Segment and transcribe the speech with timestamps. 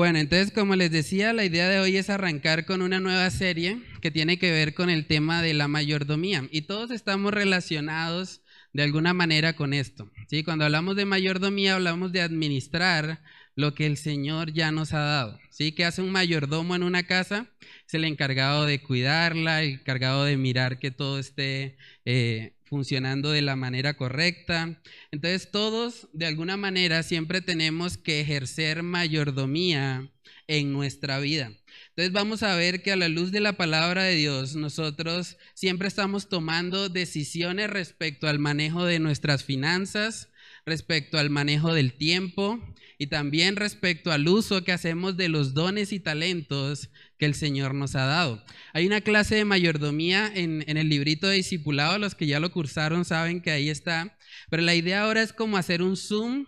[0.00, 3.82] Bueno, entonces como les decía, la idea de hoy es arrancar con una nueva serie
[4.00, 6.48] que tiene que ver con el tema de la mayordomía.
[6.50, 8.40] Y todos estamos relacionados
[8.72, 10.10] de alguna manera con esto.
[10.26, 10.42] ¿sí?
[10.42, 13.22] Cuando hablamos de mayordomía, hablamos de administrar
[13.56, 15.38] lo que el Señor ya nos ha dado.
[15.50, 15.72] ¿sí?
[15.72, 17.46] ¿Qué hace un mayordomo en una casa?
[17.86, 23.42] Es el encargado de cuidarla, el encargado de mirar que todo esté eh, funcionando de
[23.42, 24.80] la manera correcta.
[25.10, 30.10] Entonces todos, de alguna manera, siempre tenemos que ejercer mayordomía
[30.46, 31.52] en nuestra vida.
[31.90, 35.86] Entonces vamos a ver que a la luz de la palabra de Dios, nosotros siempre
[35.86, 40.28] estamos tomando decisiones respecto al manejo de nuestras finanzas,
[40.64, 42.60] respecto al manejo del tiempo
[43.00, 47.72] y también respecto al uso que hacemos de los dones y talentos que el Señor
[47.72, 48.44] nos ha dado.
[48.74, 53.06] Hay una clase de mayordomía en, el librito de discipulado, los que ya lo cursaron
[53.06, 54.18] saben que ahí está,
[54.50, 56.44] pero la idea ahora es como hacer un zoom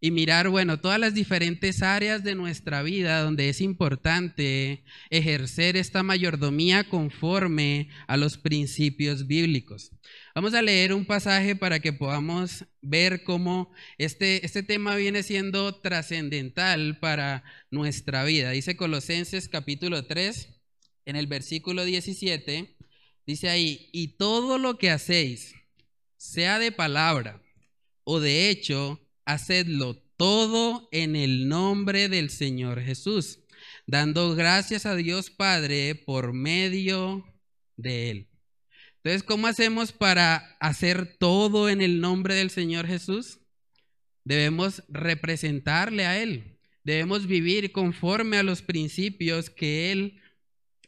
[0.00, 6.02] y mirar, bueno, todas las diferentes áreas de nuestra vida donde es importante ejercer esta
[6.02, 9.92] mayordomía conforme a los principios bíblicos.
[10.34, 15.80] Vamos a leer un pasaje para que podamos ver cómo este, este tema viene siendo
[15.80, 18.50] trascendental para nuestra vida.
[18.50, 20.48] Dice Colosenses capítulo 3,
[21.06, 22.76] en el versículo 17,
[23.26, 25.54] dice ahí, y todo lo que hacéis,
[26.18, 27.42] sea de palabra
[28.04, 33.40] o de hecho, hacedlo todo en el nombre del Señor Jesús,
[33.86, 37.24] dando gracias a Dios Padre por medio
[37.76, 38.28] de Él.
[38.96, 43.40] Entonces, ¿cómo hacemos para hacer todo en el nombre del Señor Jesús?
[44.24, 46.58] Debemos representarle a Él.
[46.82, 50.20] Debemos vivir conforme a los principios que Él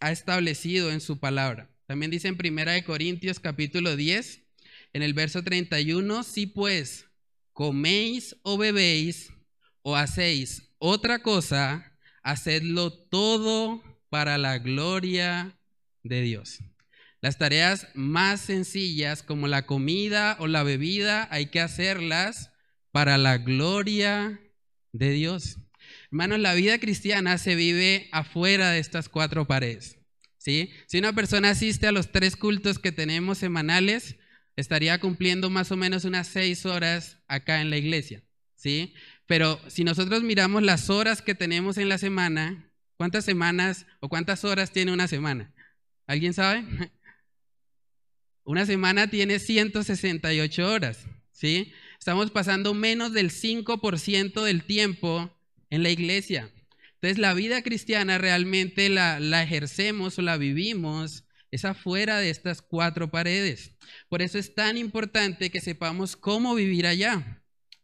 [0.00, 1.70] ha establecido en su palabra.
[1.86, 4.42] También dice en Primera de Corintios capítulo 10,
[4.92, 7.07] en el verso 31, si pues
[7.58, 9.32] coméis o bebéis
[9.82, 15.58] o hacéis otra cosa, hacedlo todo para la gloria
[16.04, 16.60] de Dios.
[17.20, 22.52] Las tareas más sencillas como la comida o la bebida hay que hacerlas
[22.92, 24.40] para la gloria
[24.92, 25.58] de Dios.
[26.12, 29.98] Hermanos, la vida cristiana se vive afuera de estas cuatro paredes.
[30.36, 30.70] ¿sí?
[30.86, 34.14] Si una persona asiste a los tres cultos que tenemos semanales,
[34.58, 38.24] estaría cumpliendo más o menos unas seis horas acá en la iglesia.
[38.56, 38.92] ¿sí?
[39.26, 44.42] Pero si nosotros miramos las horas que tenemos en la semana, ¿cuántas semanas o cuántas
[44.44, 45.54] horas tiene una semana?
[46.08, 46.64] ¿Alguien sabe?
[48.42, 51.72] Una semana tiene 168 horas, ¿sí?
[51.98, 55.30] Estamos pasando menos del 5% del tiempo
[55.70, 56.50] en la iglesia.
[56.94, 62.62] Entonces la vida cristiana realmente la, la ejercemos o la vivimos es afuera de estas
[62.62, 63.72] cuatro paredes.
[64.08, 67.42] Por eso es tan importante que sepamos cómo vivir allá,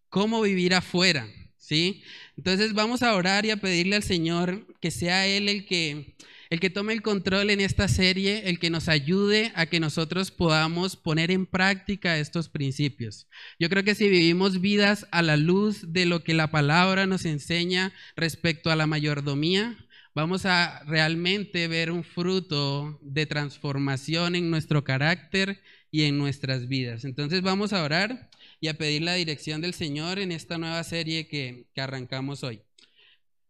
[0.09, 2.03] cómo vivir afuera, ¿sí?
[2.37, 6.15] Entonces vamos a orar y a pedirle al Señor que sea Él el que
[6.51, 10.31] el que tome el control en esta serie, el que nos ayude a que nosotros
[10.31, 13.27] podamos poner en práctica estos principios.
[13.59, 17.25] Yo creo que si vivimos vidas a la luz de lo que la palabra nos
[17.25, 19.77] enseña respecto a la mayordomía,
[20.15, 25.61] vamos a realmente ver un fruto de transformación en nuestro carácter
[25.91, 27.05] y en nuestras vidas.
[27.05, 28.31] Entonces vamos a orar
[28.61, 32.63] y a pedir la dirección del Señor en esta nueva serie que, que arrancamos hoy.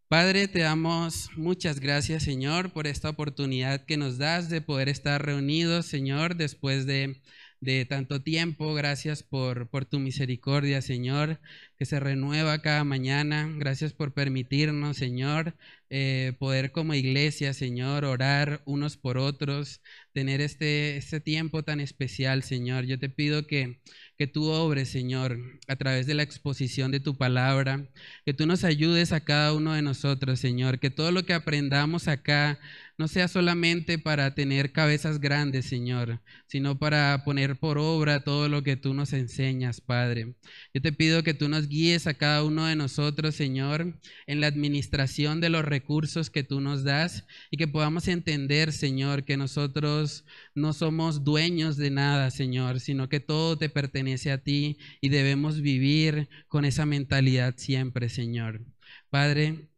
[0.08, 5.24] Padre, te damos muchas gracias, Señor, por esta oportunidad que nos das de poder estar
[5.24, 7.20] reunidos, Señor, después de,
[7.60, 8.74] de tanto tiempo.
[8.74, 11.40] Gracias por, por tu misericordia, Señor,
[11.78, 13.50] que se renueva cada mañana.
[13.56, 15.56] Gracias por permitirnos, Señor,
[15.96, 19.80] eh, poder como iglesia, Señor, orar unos por otros,
[20.12, 22.84] tener este, este tiempo tan especial, Señor.
[22.84, 23.80] Yo te pido que
[24.16, 25.38] que tú obres, Señor,
[25.68, 27.88] a través de la exposición de tu palabra,
[28.24, 32.06] que tú nos ayudes a cada uno de nosotros, Señor, que todo lo que aprendamos
[32.08, 32.58] acá
[32.96, 38.62] no sea solamente para tener cabezas grandes, Señor, sino para poner por obra todo lo
[38.62, 40.36] que tú nos enseñas, Padre.
[40.72, 44.46] Yo te pido que tú nos guíes a cada uno de nosotros, Señor, en la
[44.46, 50.24] administración de los recursos que tú nos das y que podamos entender, Señor, que nosotros
[50.54, 55.60] no somos dueños de nada, Señor, sino que todo te pertenece a ti y debemos
[55.60, 58.64] vivir con esa mentalidad siempre, Señor.
[59.10, 59.68] Padre,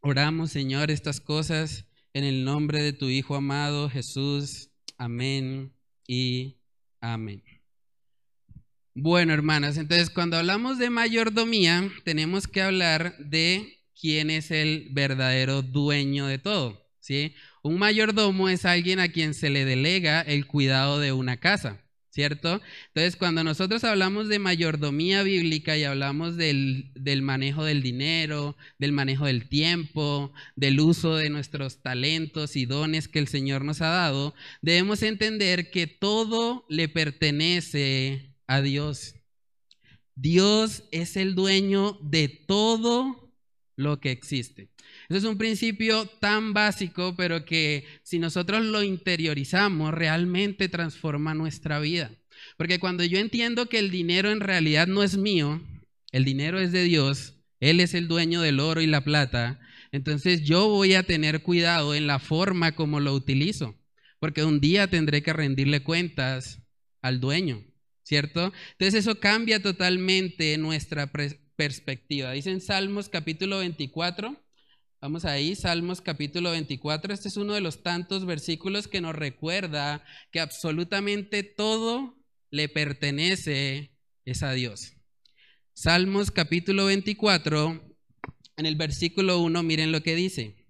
[0.00, 4.70] oramos, Señor, estas cosas en el nombre de tu Hijo amado Jesús.
[4.96, 5.72] Amén
[6.06, 6.56] y
[7.00, 7.42] amén.
[8.94, 15.62] Bueno, hermanas, entonces cuando hablamos de mayordomía, tenemos que hablar de quién es el verdadero
[15.62, 16.88] dueño de todo.
[17.00, 17.34] ¿sí?
[17.64, 21.83] Un mayordomo es alguien a quien se le delega el cuidado de una casa.
[22.14, 22.62] ¿Cierto?
[22.88, 28.92] Entonces, cuando nosotros hablamos de mayordomía bíblica y hablamos del, del, manejo del dinero, del
[28.92, 33.88] manejo del tiempo, del uso de nuestros talentos y dones que el Señor nos ha
[33.88, 34.32] dado,
[34.62, 39.16] debemos entender que todo le pertenece a Dios.
[40.14, 43.23] Dios es el dueño de todo
[43.76, 44.70] lo que existe.
[45.08, 51.78] Eso es un principio tan básico, pero que si nosotros lo interiorizamos, realmente transforma nuestra
[51.80, 52.10] vida.
[52.56, 55.60] Porque cuando yo entiendo que el dinero en realidad no es mío,
[56.12, 59.60] el dinero es de Dios, Él es el dueño del oro y la plata,
[59.94, 63.78] entonces yo voy a tener cuidado en la forma como lo utilizo,
[64.18, 66.62] porque un día tendré que rendirle cuentas
[67.00, 67.64] al dueño,
[68.02, 68.52] ¿cierto?
[68.72, 71.12] Entonces eso cambia totalmente nuestra
[71.56, 72.32] perspectiva.
[72.32, 74.44] Dice en Salmos capítulo 24,
[75.04, 77.12] Vamos ahí, Salmos capítulo 24.
[77.12, 80.02] Este es uno de los tantos versículos que nos recuerda
[80.32, 82.16] que absolutamente todo
[82.50, 84.94] le pertenece es a Dios.
[85.74, 87.98] Salmos capítulo 24,
[88.56, 90.64] en el versículo 1, miren lo que dice.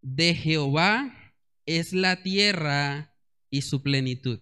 [0.00, 1.34] De Jehová
[1.66, 3.16] es la tierra
[3.50, 4.38] y su plenitud,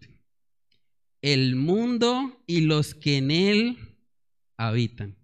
[1.23, 3.79] el mundo y los que en él
[4.59, 5.20] habitan.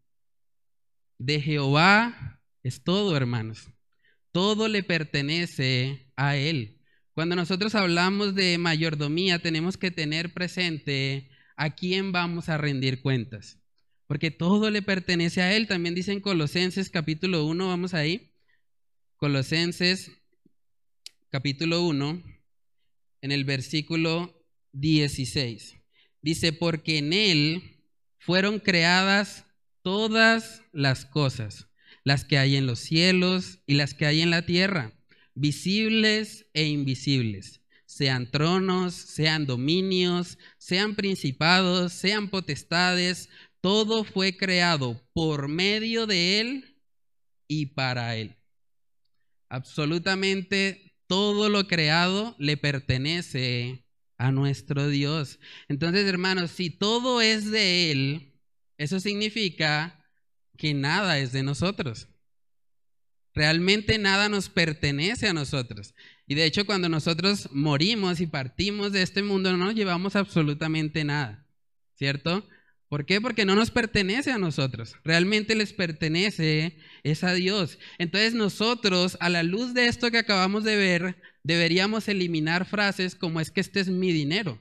[1.19, 3.71] De Jehová es todo, hermanos.
[4.33, 6.83] Todo le pertenece a Él.
[7.15, 13.59] Cuando nosotros hablamos de mayordomía, tenemos que tener presente a quién vamos a rendir cuentas.
[14.07, 15.67] Porque todo le pertenece a Él.
[15.67, 18.33] También dicen Colosenses capítulo 1, vamos ahí.
[19.17, 20.13] Colosenses
[21.31, 22.23] capítulo 1,
[23.23, 25.79] en el versículo 16.
[26.21, 27.83] Dice, porque en Él
[28.19, 29.46] fueron creadas
[29.87, 31.69] todas las cosas
[32.03, 34.93] las que hay en los cielos y las que hay en la tierra,
[35.37, 43.29] visibles e invisibles, sean tronos, sean dominios, sean principados, sean potestades,
[43.61, 46.81] todo fue creado por medio de Él
[47.47, 48.35] y para Él.
[49.49, 53.85] Absolutamente todo lo creado le pertenece
[54.19, 55.39] a nuestro Dios.
[55.69, 58.33] Entonces, hermanos, si todo es de Él,
[58.79, 60.05] eso significa
[60.57, 62.09] que nada es de nosotros.
[63.35, 65.95] Realmente nada nos pertenece a nosotros.
[66.27, 71.05] Y de hecho cuando nosotros morimos y partimos de este mundo no nos llevamos absolutamente
[71.05, 71.47] nada.
[71.95, 72.47] ¿Cierto?
[72.89, 73.21] ¿Por qué?
[73.21, 74.97] Porque no nos pertenece a nosotros.
[75.05, 77.79] Realmente les pertenece es a Dios.
[77.99, 83.41] Entonces nosotros, a la luz de esto que acabamos de ver, deberíamos eliminar frases como
[83.41, 84.61] es que este es mi dinero.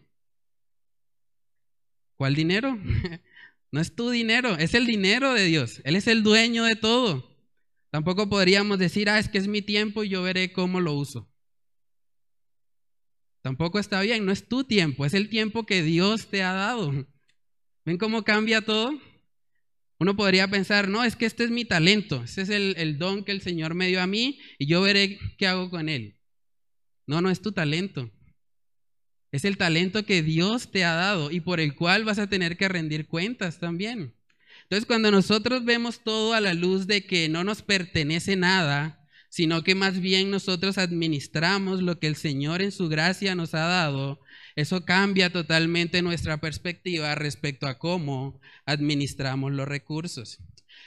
[2.15, 2.77] ¿Cuál dinero?
[3.75, 5.81] No es tu dinero, es el dinero de Dios.
[5.83, 7.29] Él es el dueño de todo.
[7.89, 11.29] Tampoco podríamos decir, ah, es que es mi tiempo y yo veré cómo lo uso.
[13.41, 17.05] Tampoco está bien, no es tu tiempo, es el tiempo que Dios te ha dado.
[17.83, 18.97] ¿Ven cómo cambia todo?
[19.99, 23.25] Uno podría pensar, no, es que este es mi talento, este es el, el don
[23.25, 26.17] que el Señor me dio a mí y yo veré qué hago con él.
[27.07, 28.09] No, no es tu talento.
[29.35, 32.55] Es el talento que Dios te ha dado y por el cual vas a tener
[32.55, 34.13] que rendir cuentas también.
[34.63, 39.61] Entonces, cuando nosotros vemos todo a la luz de que no nos pertenece nada, sino
[39.61, 44.21] que más bien nosotros administramos lo que el Señor en su gracia nos ha dado,
[44.55, 50.39] eso cambia totalmente nuestra perspectiva respecto a cómo administramos los recursos.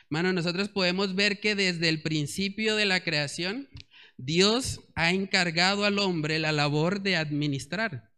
[0.08, 3.68] Mano, nosotros podemos ver que desde el principio de la creación,
[4.16, 8.08] Dios ha encargado al hombre la labor de administrar.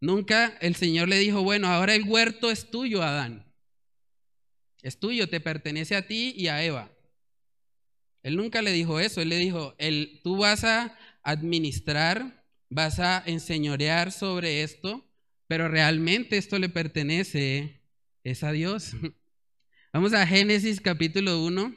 [0.00, 3.46] Nunca el Señor le dijo, bueno, ahora el huerto es tuyo, Adán.
[4.82, 6.90] Es tuyo, te pertenece a ti y a Eva.
[8.22, 13.22] Él nunca le dijo eso, él le dijo, el, tú vas a administrar, vas a
[13.26, 15.06] enseñorear sobre esto,
[15.46, 17.82] pero realmente esto le pertenece,
[18.24, 18.92] es a Dios.
[19.92, 21.74] Vamos a Génesis capítulo 1.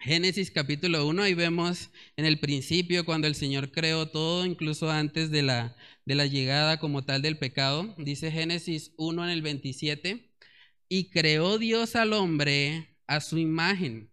[0.00, 5.32] Génesis capítulo 1, ahí vemos en el principio cuando el Señor creó todo, incluso antes
[5.32, 7.96] de la, de la llegada como tal del pecado.
[7.98, 10.30] Dice Génesis 1 en el 27,
[10.88, 14.08] y creó Dios al hombre a su imagen.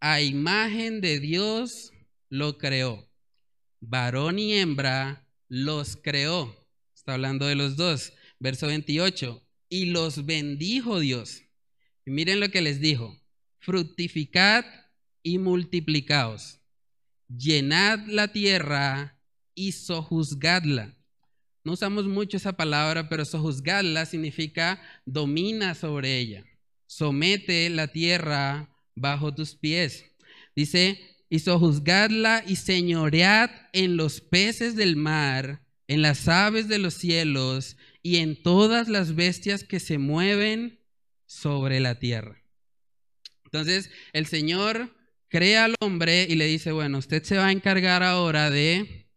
[0.00, 1.92] A imagen de Dios
[2.30, 3.06] lo creó.
[3.80, 6.56] Varón y hembra los creó.
[6.94, 8.14] Está hablando de los dos.
[8.38, 9.46] Verso 28.
[9.68, 11.42] Y los bendijo Dios.
[12.06, 13.20] Miren lo que les dijo.
[13.58, 14.64] Fructificad
[15.22, 16.60] y multiplicaos.
[17.28, 19.18] Llenad la tierra
[19.54, 20.94] y sojuzgadla.
[21.64, 26.44] No usamos mucho esa palabra, pero sojuzgadla significa domina sobre ella.
[26.86, 30.04] Somete la tierra bajo tus pies.
[30.54, 31.00] Dice,
[31.30, 37.76] y sojuzgadla y señoread en los peces del mar, en las aves de los cielos
[38.02, 40.80] y en todas las bestias que se mueven
[41.24, 42.42] sobre la tierra.
[43.44, 44.94] Entonces el Señor
[45.32, 49.08] crea al hombre y le dice, bueno, usted se va a encargar ahora de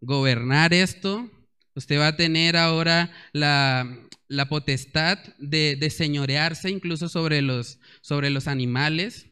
[0.00, 1.30] gobernar esto,
[1.74, 4.08] usted va a tener ahora la,
[4.48, 9.28] potestad de, de, señorearse incluso sobre los, sobre los animales.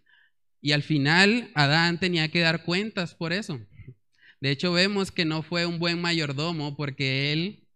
[0.61, 3.61] Y al final Adán tenía que dar cuentas por eso.
[4.41, 7.67] De hecho, vemos que no fue un buen mayordomo porque él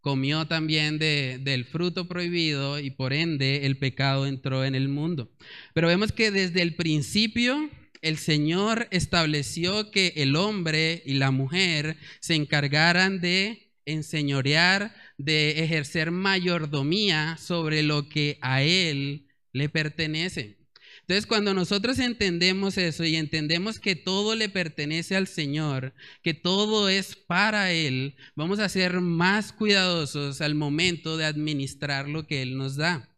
[0.00, 5.32] comió también del fruto prohibido y por ende el pecado entró en el mundo.
[5.72, 7.70] Pero vemos que desde el principio
[8.04, 16.10] el Señor estableció que el hombre y la mujer se encargaran de enseñorear, de ejercer
[16.10, 20.58] mayordomía sobre lo que a Él le pertenece.
[21.00, 26.88] Entonces, cuando nosotros entendemos eso y entendemos que todo le pertenece al Señor, que todo
[26.88, 32.56] es para Él, vamos a ser más cuidadosos al momento de administrar lo que Él
[32.56, 33.13] nos da.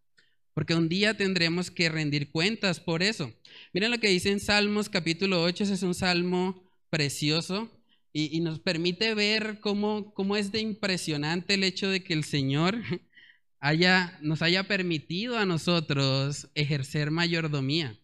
[0.57, 3.31] Porque un día tendremos que rendir cuentas por eso.
[3.75, 7.71] Miren lo que dice en Salmos capítulo 8, ese es un salmo precioso
[8.11, 12.75] y, nos permite ver cómo, cómo es de impresionante el hecho de que el Señor
[13.61, 18.01] haya, nos haya permitido a nosotros ejercer mayordomía.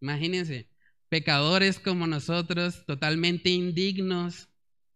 [0.00, 0.70] Imagínense,
[1.10, 4.48] pecadores como nosotros, totalmente indignos,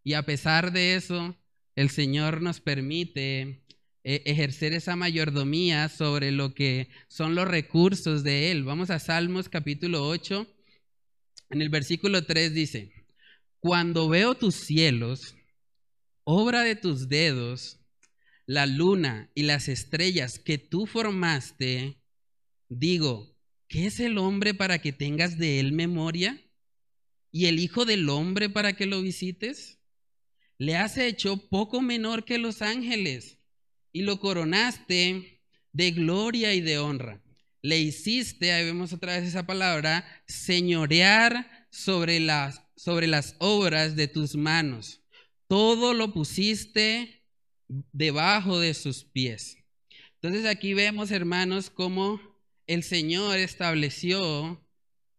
[0.05, 1.37] y a pesar de eso,
[1.77, 3.63] el Señor nos permite
[4.05, 8.63] ejercer esa mayordomía sobre lo que son los recursos de Él.
[8.63, 10.47] Vamos a Salmos capítulo 8.
[11.51, 12.93] En el versículo 3 dice,
[13.61, 15.35] cuando veo tus cielos,
[16.25, 17.81] obra de tus dedos,
[18.47, 21.97] la luna y las estrellas que tú formaste,
[22.69, 23.35] digo,
[23.69, 26.41] ¿qué es el hombre para que tengas de él memoria?
[27.31, 29.81] ¿Y el Hijo del Hombre para que lo visites?
[30.57, 33.39] Le has hecho poco menor que los ángeles
[33.95, 35.41] y lo coronaste
[35.73, 37.23] de gloria y de honra.
[37.63, 44.09] Le hiciste, ahí vemos otra vez esa palabra, señorear sobre las, sobre las obras de
[44.09, 45.01] tus manos.
[45.47, 47.23] Todo lo pusiste
[47.69, 49.59] debajo de sus pies.
[50.21, 52.21] Entonces aquí vemos, hermanos, cómo
[52.67, 54.61] el Señor estableció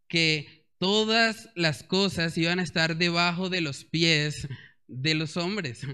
[0.10, 4.50] que todas las cosas iban a estar debajo de los pies
[4.88, 5.88] de los hombres.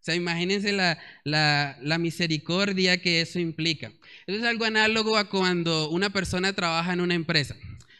[0.00, 3.92] O sea, imagínense la, la, misericordia que eso implica.
[4.26, 7.54] Eso es algo análogo a cuando una persona trabaja en una empresa.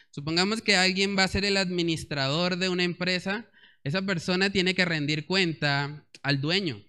[0.09, 3.45] Supongamos que alguien va a ser el administrador de una empresa,
[3.83, 6.83] esa persona tiene que rendir cuenta al dueño.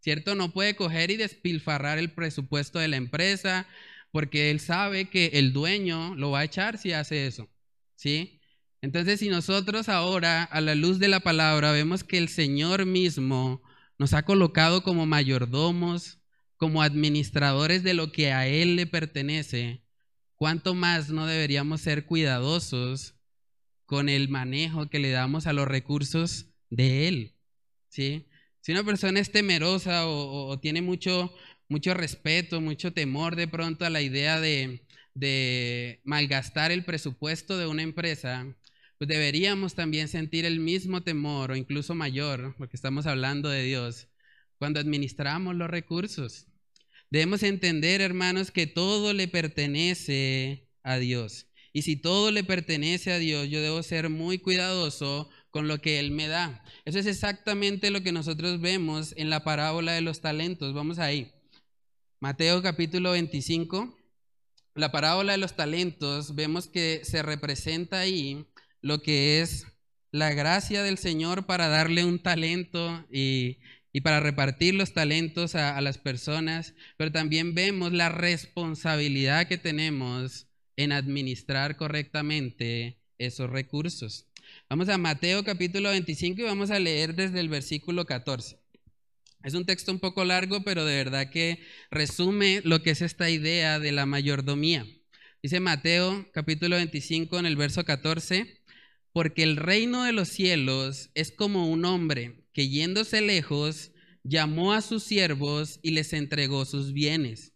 [0.00, 0.34] ¿cierto?
[0.34, 3.66] No puede coger y despilfarrar el presupuesto de la empresa
[4.10, 7.48] porque él sabe que el dueño lo va a echar si hace eso,
[7.94, 8.40] ¿sí?
[8.80, 13.60] Entonces, si nosotros ahora, a la luz de la palabra, vemos que el Señor mismo
[13.98, 16.18] nos ha colocado como mayordomos,
[16.56, 19.82] como administradores de lo que a Él le pertenece,
[20.34, 23.14] ¿cuánto más no deberíamos ser cuidadosos
[23.86, 27.34] con el manejo que le damos a los recursos de Él?
[27.88, 28.26] ¿Sí?
[28.60, 31.32] Si una persona es temerosa o, tiene mucho,
[31.68, 37.66] mucho respeto, mucho temor de pronto a la idea de, de malgastar el presupuesto de
[37.66, 38.46] una empresa,
[38.98, 44.08] pues deberíamos también sentir el mismo temor o incluso mayor, porque estamos hablando de Dios,
[44.58, 46.46] cuando administramos los recursos.
[47.10, 51.46] Debemos entender, hermanos, que todo le pertenece a Dios.
[51.72, 56.00] Y si todo le pertenece a Dios, yo debo ser muy cuidadoso con lo que
[56.00, 56.64] Él me da.
[56.84, 60.74] Eso es exactamente lo que nosotros vemos en la parábola de los talentos.
[60.74, 61.32] Vamos ahí.
[62.20, 63.96] Mateo capítulo 25.
[64.74, 68.46] La parábola de los talentos, vemos que se representa ahí
[68.88, 69.66] lo que es
[70.10, 73.58] la gracia del Señor para darle un talento y,
[74.02, 80.46] para repartir los talentos a, a las personas, pero también vemos la responsabilidad que tenemos
[80.76, 84.26] en administrar correctamente esos recursos.
[84.70, 88.58] Vamos a Mateo capítulo 25 y vamos a leer desde el versículo 14.
[89.42, 91.58] Es un texto un poco largo, pero de verdad que
[91.90, 94.86] resume lo que es esta idea de la mayordomía.
[95.42, 98.57] Dice Mateo capítulo 25 en el verso 14,
[99.18, 103.90] porque el reino de los cielos es como un hombre que yéndose lejos
[104.22, 107.52] llamó a sus siervos y les entregó sus bienes.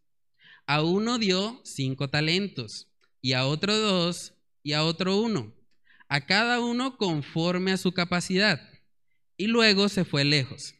[0.66, 2.88] A uno dio cinco talentos,
[3.20, 5.54] y a otro dos, y a otro uno
[6.08, 8.60] a cada uno conforme a su capacidad.
[9.36, 10.74] Y luego se fue lejos.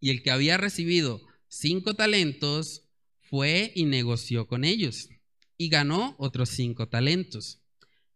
[0.00, 2.88] Y el que había recibido cinco talentos
[3.20, 5.10] fue y negoció con ellos
[5.58, 7.61] y ganó otros cinco talentos.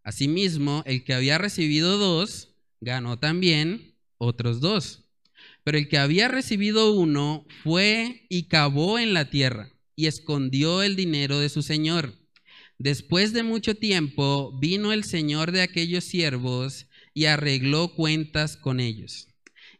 [0.06, 5.02] Asimismo, el que había recibido dos ganó también otros dos.
[5.64, 10.94] Pero el que había recibido uno fue y cavó en la tierra y escondió el
[10.94, 12.14] dinero de su señor.
[12.78, 19.26] Después de mucho tiempo vino el señor de aquellos siervos y arregló cuentas con ellos.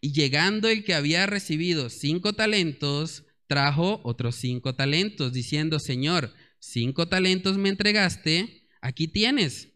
[0.00, 7.06] Y llegando el que había recibido cinco talentos, trajo otros cinco talentos, diciendo, Señor, cinco
[7.06, 9.75] talentos me entregaste, aquí tienes,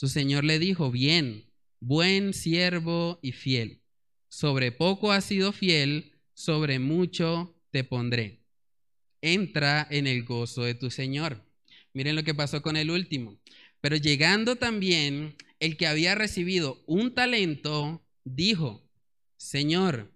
[0.00, 1.44] Su señor le dijo, bien,
[1.78, 3.82] buen siervo y fiel,
[4.30, 8.40] sobre poco has sido fiel, sobre mucho te pondré.
[9.20, 11.44] Entra en el gozo de tu señor.
[11.92, 13.38] Miren lo que pasó con el último.
[13.82, 18.82] Pero llegando también el que había recibido un talento, dijo,
[19.36, 20.14] Señor,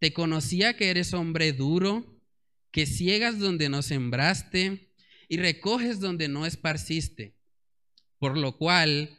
[0.00, 2.20] te conocía que eres hombre duro,
[2.72, 4.90] que ciegas donde no sembraste
[5.28, 7.36] y recoges donde no esparciste.
[8.18, 9.18] Por lo cual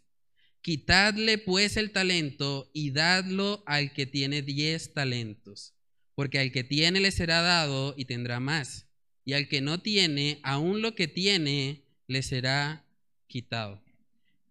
[0.61, 5.73] Quitadle pues el talento y dadlo al que tiene diez talentos,
[6.13, 8.87] porque al que tiene le será dado y tendrá más,
[9.25, 12.85] y al que no tiene, aún lo que tiene, le será
[13.27, 13.83] quitado.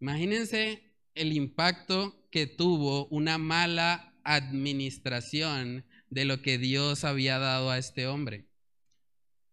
[0.01, 0.83] Imagínense
[1.15, 8.07] el impacto que tuvo una mala administración de lo que Dios había dado a este
[8.07, 8.47] hombre.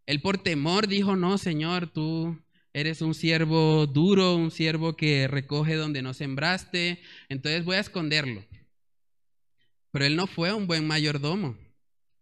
[0.06, 2.42] Él por temor dijo, no, Señor, tú
[2.78, 8.46] eres un siervo duro, un siervo que recoge donde no sembraste, entonces voy a esconderlo.
[9.92, 11.58] Pero él no fue un buen mayordomo,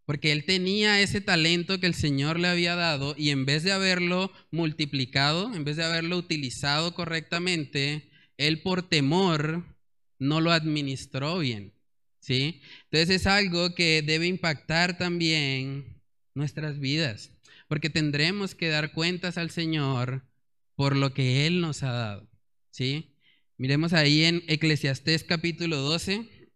[0.05, 3.73] porque él tenía ese talento que el Señor le había dado y en vez de
[3.73, 9.65] haberlo multiplicado, en vez de haberlo utilizado correctamente, él por temor
[10.19, 11.73] no lo administró bien.
[12.21, 12.61] ¿sí?
[12.89, 16.01] Entonces es algo que debe impactar también
[16.33, 17.31] nuestras vidas,
[17.67, 20.23] porque tendremos que dar cuentas al Señor
[20.75, 22.29] por lo que Él nos ha dado.
[22.71, 23.15] ¿sí?
[23.57, 26.51] Miremos ahí en Eclesiastés capítulo 12.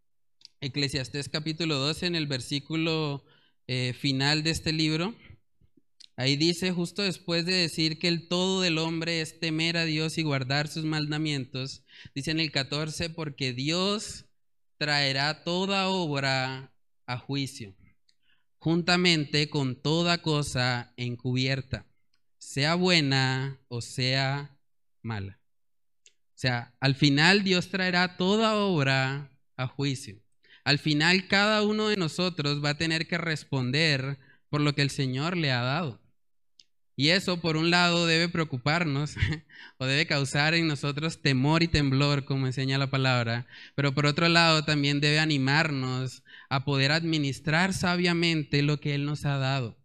[0.61, 3.23] Eclesiastés capítulo 12 en el versículo
[3.67, 5.15] eh, final de este libro.
[6.17, 10.17] Ahí dice, justo después de decir que el todo del hombre es temer a Dios
[10.17, 14.25] y guardar sus mandamientos, dice en el 14, porque Dios
[14.77, 16.73] traerá toda obra
[17.05, 17.73] a juicio,
[18.57, 21.88] juntamente con toda cosa encubierta
[22.39, 24.57] sea buena o sea
[25.03, 25.39] mala.
[26.07, 30.17] O sea, al final Dios traerá toda obra a juicio.
[30.63, 34.17] Al final cada uno de nosotros va a tener que responder
[34.49, 36.01] por lo que el Señor le ha dado.
[36.95, 39.15] Y eso, por un lado, debe preocuparnos
[39.77, 44.27] o debe causar en nosotros temor y temblor, como enseña la palabra, pero por otro
[44.27, 49.78] lado también debe animarnos a poder administrar sabiamente lo que Él nos ha dado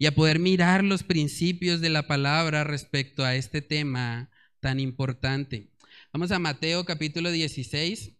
[0.00, 5.68] y a poder mirar los principios de la palabra respecto a este tema tan importante.
[6.10, 8.16] Vamos a Mateo capítulo 16,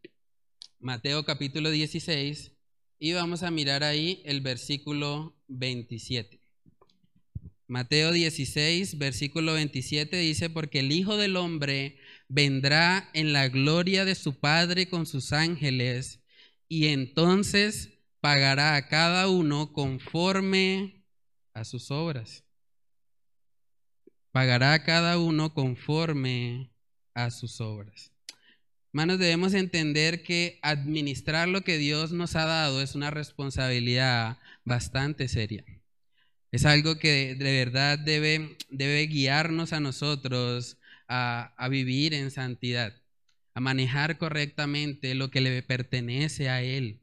[0.78, 2.52] Mateo capítulo 16,
[2.98, 6.42] y vamos a mirar ahí el versículo 27.
[7.66, 11.96] Mateo 16, versículo 27 dice, porque el Hijo del Hombre
[12.28, 16.20] vendrá en la gloria de su Padre con sus ángeles,
[16.68, 20.99] y entonces pagará a cada uno conforme
[21.54, 22.44] a sus obras.
[24.32, 26.70] Pagará cada uno conforme
[27.14, 28.12] a sus obras.
[28.92, 35.28] Hermanos, debemos entender que administrar lo que Dios nos ha dado es una responsabilidad bastante
[35.28, 35.64] seria.
[36.50, 42.92] Es algo que de verdad debe, debe guiarnos a nosotros a, a vivir en santidad,
[43.54, 46.99] a manejar correctamente lo que le pertenece a Él.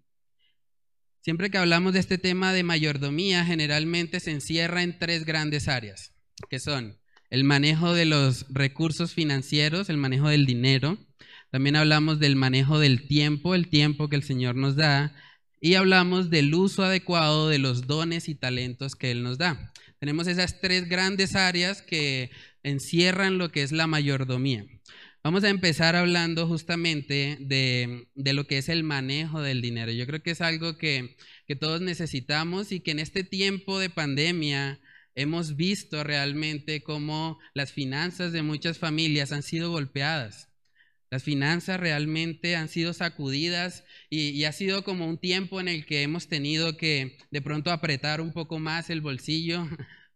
[1.28, 6.14] Siempre que hablamos de este tema de mayordomía, generalmente se encierra en tres grandes áreas,
[6.50, 10.98] que son el manejo de los recursos financieros, el manejo del dinero.
[11.52, 15.14] También hablamos del manejo del tiempo, el tiempo que el Señor nos da.
[15.60, 19.74] y hablamos del uso adecuado de los dones y talentos que Él nos da.
[20.00, 22.32] Tenemos esas tres grandes áreas que
[22.64, 24.66] encierran lo que es la mayordomía.
[25.28, 29.92] Vamos a empezar hablando justamente de, lo que es el manejo del dinero.
[29.92, 33.90] Yo creo que es algo que, que todos necesitamos y que en este tiempo de
[33.90, 34.80] pandemia
[35.16, 40.48] hemos visto realmente cómo las finanzas de muchas familias han sido golpeadas.
[41.10, 46.04] Las finanzas realmente han sido sacudidas y, ha sido como un tiempo en el que
[46.04, 49.68] hemos tenido que de pronto apretar un poco más el bolsillo,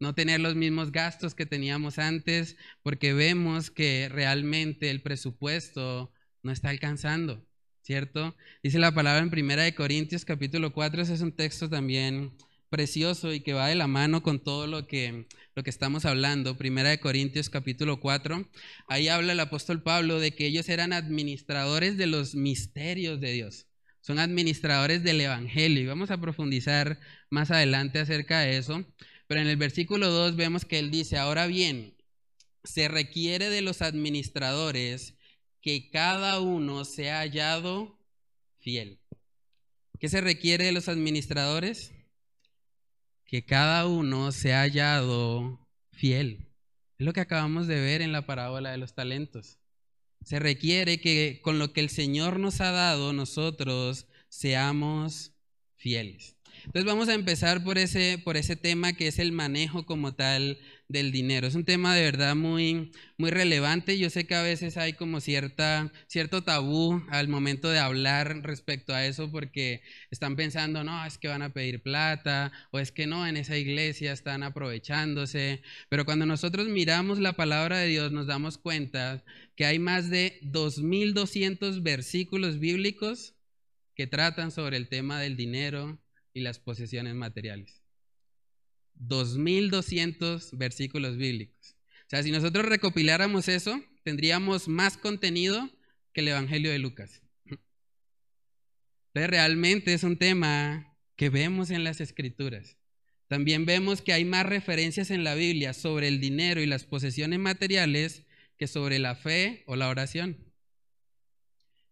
[0.01, 6.11] no tener los mismos gastos que teníamos antes, porque vemos que realmente el presupuesto
[6.41, 7.45] no está alcanzando,
[7.83, 8.35] ¿cierto?
[8.63, 12.33] Dice la palabra en Primera de Corintios capítulo 4, ese es un texto también
[12.69, 16.57] precioso y que va de la mano con todo lo que, lo que estamos hablando.
[16.57, 18.49] Primera de Corintios capítulo 4,
[18.87, 23.67] ahí habla el apóstol Pablo de que ellos eran administradores de los misterios de Dios.
[23.99, 28.83] Son administradores del Evangelio y vamos a profundizar más adelante acerca de eso.
[29.31, 31.95] Pero en el versículo 2 vemos que él dice, ahora bien,
[32.65, 35.13] se requiere de los administradores
[35.61, 37.97] que cada uno sea hallado
[38.59, 38.99] fiel.
[40.01, 41.93] ¿Qué se requiere de los administradores?
[43.23, 46.49] que cada uno se ha hallado fiel.
[46.97, 49.59] Es lo que acabamos de ver en la parábola de los talentos.
[50.25, 55.31] Se requiere que con lo que el Señor nos ha dado nosotros seamos
[55.77, 56.35] fieles.
[56.65, 60.59] Entonces vamos a empezar por ese, por ese tema que es el manejo como tal
[60.91, 61.47] del dinero.
[61.47, 63.97] Es un tema de verdad muy, muy relevante.
[63.97, 68.93] Yo sé que a veces hay como cierta, cierto tabú al momento de hablar respecto
[68.93, 73.07] a eso porque están pensando, no, es que van a pedir plata o es que
[73.07, 75.61] no, en esa iglesia están aprovechándose.
[75.89, 79.23] Pero cuando nosotros miramos la palabra de Dios nos damos cuenta
[79.55, 83.33] que hay más de 2.200 versículos bíblicos
[83.95, 85.99] que tratan sobre el tema del dinero
[86.33, 87.81] y las posesiones materiales.
[88.99, 91.75] 2.200 versículos bíblicos.
[92.05, 95.69] O sea, si nosotros recopiláramos eso, tendríamos más contenido
[96.13, 97.21] que el Evangelio de Lucas.
[97.45, 102.77] Entonces, realmente es un tema que vemos en las Escrituras.
[103.27, 107.39] También vemos que hay más referencias en la Biblia sobre el dinero y las posesiones
[107.39, 108.23] materiales
[108.57, 110.37] que sobre la fe o la oración.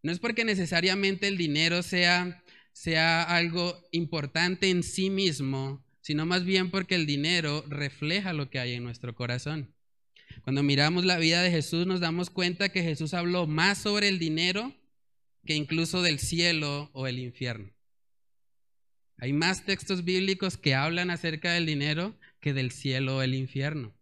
[0.02, 2.38] No es porque necesariamente el dinero sea,
[2.73, 8.60] sea algo importante en sí mismo, sino más bien porque el dinero refleja lo que
[8.60, 9.73] hay en nuestro corazón.
[10.43, 14.19] Cuando miramos la vida de Jesús nos damos cuenta que Jesús habló más sobre el
[14.19, 14.75] dinero
[15.45, 17.71] que incluso del cielo o el infierno.
[19.17, 23.93] Hay más textos bíblicos que hablan acerca del dinero que del cielo o el infierno.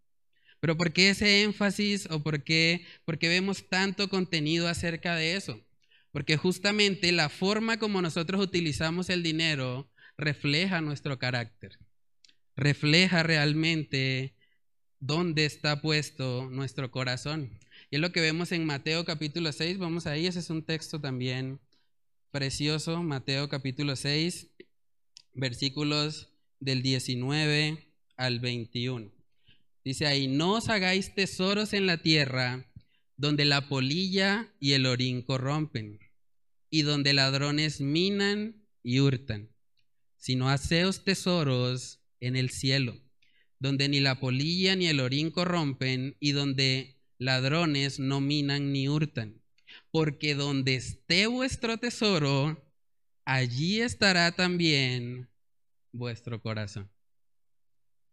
[0.59, 5.35] Pero ¿por qué ese énfasis o por qué, por qué vemos tanto contenido acerca de
[5.35, 5.66] eso?
[6.17, 11.77] Porque justamente la forma como nosotros utilizamos el dinero refleja nuestro carácter
[12.55, 14.33] refleja realmente
[14.99, 17.59] dónde está puesto nuestro corazón.
[17.91, 20.99] Y es lo que vemos en Mateo capítulo 6, vamos ahí, ese es un texto
[20.99, 21.59] también
[22.31, 24.47] precioso, Mateo capítulo 6,
[25.33, 29.11] versículos del 19 al 21.
[29.85, 32.65] Dice ahí, no os hagáis tesoros en la tierra
[33.17, 35.99] donde la polilla y el orín corrompen,
[36.69, 39.49] y donde ladrones minan y hurtan,
[40.17, 42.97] sino haceos tesoros en el cielo,
[43.59, 49.41] donde ni la polilla ni el orín corrompen y donde ladrones no minan ni hurtan.
[49.91, 52.71] Porque donde esté vuestro tesoro,
[53.25, 55.29] allí estará también
[55.91, 56.89] vuestro corazón.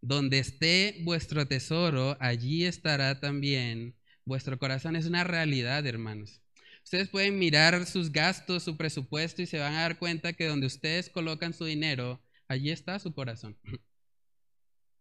[0.01, 4.97] Donde esté vuestro tesoro, allí estará también vuestro corazón.
[4.97, 6.44] Es una realidad, hermanos.
[6.85, 10.67] Ustedes pueden mirar sus gastos, su presupuesto y se van a dar cuenta que donde
[10.67, 13.59] ustedes colocan su dinero, allí está su corazón.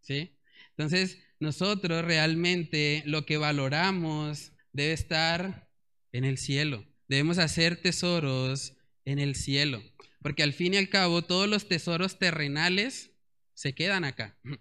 [0.03, 0.37] ¿sí?
[0.69, 5.69] Entonces, nosotros realmente lo que valoramos debe estar
[6.11, 6.85] en el cielo.
[7.07, 9.83] Debemos hacer tesoros en el cielo,
[10.21, 13.11] porque al fin y al cabo todos los tesoros terrenales
[13.53, 14.37] se quedan acá.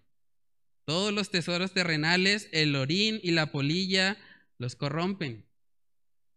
[0.85, 4.18] Todos los tesoros terrenales, el orín y la polilla
[4.58, 5.46] los corrompen.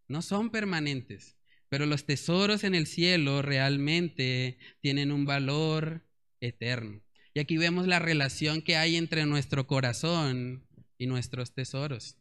[0.07, 1.37] No son permanentes,
[1.69, 6.05] pero los tesoros en el cielo realmente tienen un valor
[6.41, 7.01] eterno.
[7.33, 10.65] Y aquí vemos la relación que hay entre nuestro corazón
[10.97, 12.17] y nuestros tesoros.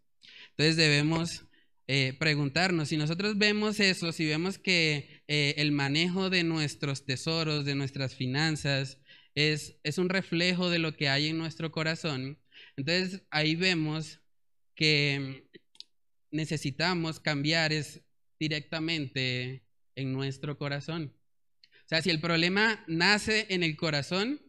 [0.50, 1.44] Entonces debemos
[1.86, 7.64] eh, preguntarnos, si nosotros vemos eso, si vemos que eh, el manejo de nuestros tesoros,
[7.64, 8.98] de nuestras finanzas,
[9.34, 12.38] es, es un reflejo de lo que hay en nuestro corazón,
[12.76, 14.20] entonces ahí vemos
[14.74, 15.48] que
[16.34, 18.02] necesitamos cambiar es
[18.38, 21.14] directamente en nuestro corazón.
[21.62, 24.42] O sea, si el problema nace en el corazón,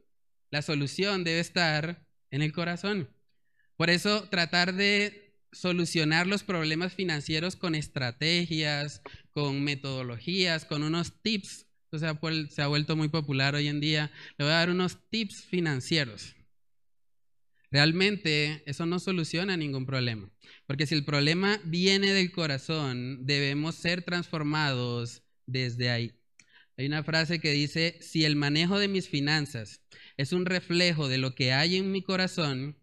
[0.50, 3.10] la solución debe estar en el corazón.
[3.78, 11.68] Por eso tratar de solucionar los problemas financieros con estrategias, con metodologías, con unos tips,
[11.92, 12.20] o sea,
[12.50, 16.35] se ha vuelto muy popular hoy en día, le voy a dar unos tips financieros.
[17.76, 20.32] Realmente eso no soluciona ningún problema,
[20.66, 26.14] porque si el problema viene del corazón, debemos ser transformados desde ahí.
[26.78, 29.82] Hay una frase que dice, si el manejo de mis finanzas
[30.16, 32.78] es un reflejo de lo que hay en mi corazón,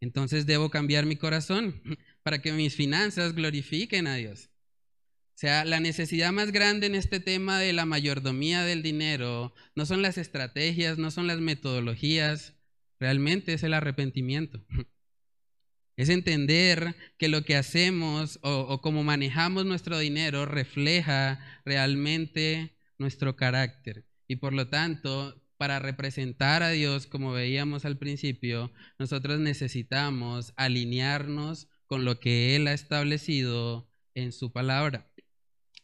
[0.00, 1.82] entonces debo cambiar mi corazón
[2.22, 4.48] para que mis finanzas glorifiquen a Dios.
[5.34, 9.84] O sea, la necesidad más grande en este tema de la mayordomía del dinero no
[9.84, 12.54] son las estrategias, no son las metodologías,
[13.00, 14.64] realmente es el arrepentimiento.
[15.96, 24.06] Es entender que lo que hacemos o, cómo manejamos nuestro dinero refleja realmente nuestro carácter.
[24.26, 31.68] Y por lo tanto, para representar a Dios, como veíamos al principio, nosotros necesitamos alinearnos
[31.84, 35.12] con lo que Él ha establecido en su palabra.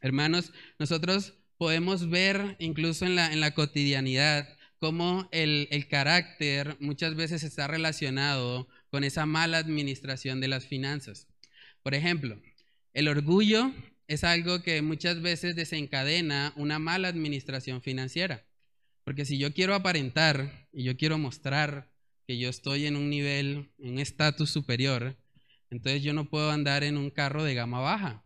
[0.00, 4.56] Hermanos, nosotros podemos ver incluso en la cotidianidad
[4.87, 11.27] cómo el, el carácter muchas veces está relacionado con esa mala administración de las finanzas.
[11.83, 12.40] Por ejemplo,
[12.94, 13.72] el orgullo
[14.07, 18.46] es algo que muchas veces desencadena una mala administración financiera.
[19.03, 21.90] Porque si yo quiero aparentar y yo quiero mostrar
[22.29, 25.16] que yo estoy en un nivel, en un estatus superior,
[25.68, 28.22] entonces yo no puedo andar en un carro de gama baja.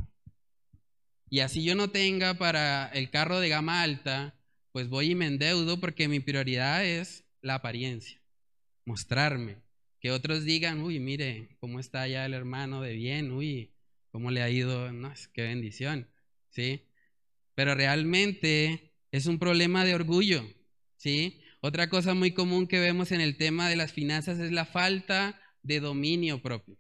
[1.31, 4.35] Y así yo no tenga para el carro de gama alta,
[4.73, 8.21] pues voy y me endeudo porque mi prioridad es la apariencia,
[8.85, 9.57] mostrarme.
[10.01, 13.75] Que otros digan, uy, mire, cómo está ya el hermano de bien, uy,
[14.11, 16.09] cómo le ha ido, no, qué bendición,
[16.49, 16.87] ¿sí?
[17.55, 20.45] Pero realmente es un problema de orgullo.
[21.01, 21.41] ¿sí?
[21.61, 25.41] Otra cosa muy común que vemos en el tema de las finanzas es la falta
[25.63, 26.77] de dominio propio.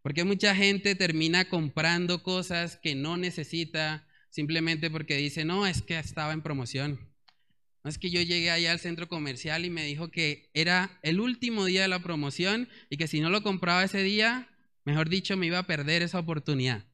[0.00, 5.98] Porque mucha gente termina comprando cosas que no necesita simplemente porque dice, no, es que
[5.98, 7.00] estaba en promoción.
[7.84, 11.64] Es que yo llegué allá al centro comercial y me dijo que era el último
[11.64, 14.48] día de la promoción y que si no lo compraba ese día,
[14.84, 16.84] mejor dicho, me iba a perder esa oportunidad.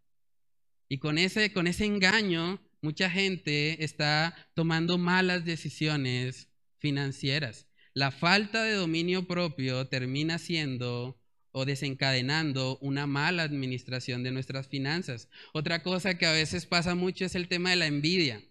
[0.89, 7.67] Y con ese, con ese engaño, mucha gente está tomando malas decisiones financieras.
[7.95, 11.21] La falta de dominio propio termina siendo
[11.53, 15.29] o desencadenando una mala administración de nuestras finanzas.
[15.53, 18.43] Otra cosa que a veces pasa mucho es el tema de la envidia.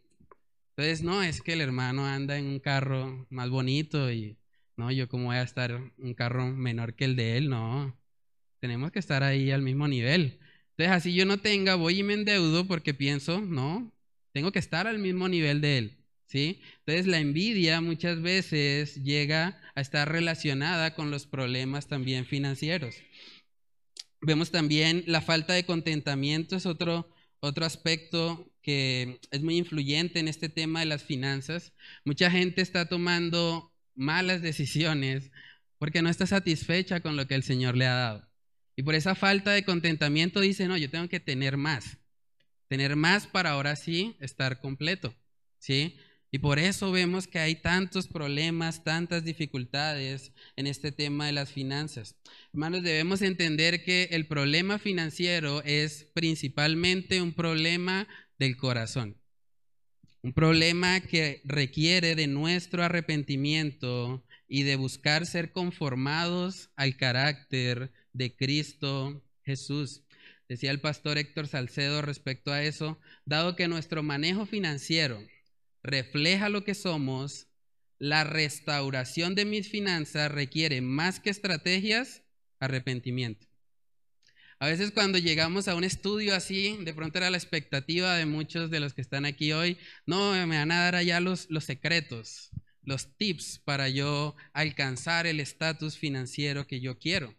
[0.75, 4.37] Entonces, no, es que el hermano anda en un carro más bonito y,
[4.77, 7.97] no, yo como voy a estar en un carro menor que el de él, no.
[8.59, 10.39] Tenemos que estar ahí al mismo nivel.
[10.71, 13.93] Entonces, así yo no tenga, voy y me endeudo porque pienso, no,
[14.31, 16.03] tengo que estar al mismo nivel de él.
[16.33, 22.95] Entonces la envidia muchas veces llega a estar relacionada con los problemas también financieros.
[24.21, 27.09] Vemos también la falta de contentamiento, es otro,
[27.39, 31.73] otro aspecto que es muy influyente en este tema de las finanzas.
[32.05, 35.31] Mucha gente está tomando malas decisiones
[35.77, 38.29] porque no está satisfecha con lo que el Señor le ha dado.
[38.75, 41.97] Y por esa falta de contentamiento dice, no, yo tengo que tener más.
[42.69, 45.13] Tener más para ahora sí estar completo.
[45.59, 45.97] ¿Sí?
[46.31, 51.51] Y por eso vemos que hay tantos problemas, tantas dificultades en este tema de las
[51.51, 52.15] finanzas.
[52.51, 58.07] Hermanos, debemos entender que el problema financiero es principalmente un problema
[58.43, 59.17] del corazón.
[60.21, 68.35] Un problema que requiere de nuestro arrepentimiento y de buscar ser conformados al carácter de
[68.35, 70.03] Cristo Jesús.
[70.47, 75.21] Decía el pastor Héctor Salcedo respecto a eso, dado que nuestro manejo financiero
[75.81, 77.47] refleja lo que somos,
[77.97, 82.23] la restauración de mis finanzas requiere más que estrategias,
[82.59, 83.47] arrepentimiento.
[84.63, 88.71] A veces cuando llegamos a un estudio así, de pronto era la expectativa de muchos
[88.71, 92.49] de los que están aquí hoy, no, me van a dar allá los, los secretos,
[92.81, 97.35] los tips para yo alcanzar el estatus financiero que yo quiero.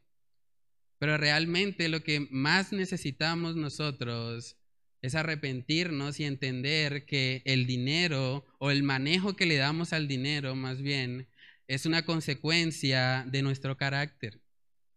[0.98, 4.58] Pero realmente lo que más necesitamos nosotros
[5.00, 10.54] es arrepentirnos y entender que el dinero o el manejo que le damos al dinero
[10.56, 11.26] más bien
[11.68, 14.42] es una consecuencia de nuestro carácter,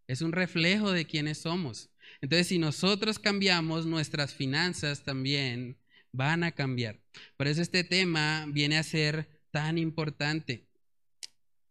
[0.08, 1.88] es un reflejo de quiénes somos.
[2.20, 5.78] Entonces, si nosotros cambiamos, nuestras finanzas también
[6.12, 7.00] van a cambiar.
[7.36, 10.66] Por eso este tema viene a ser tan importante.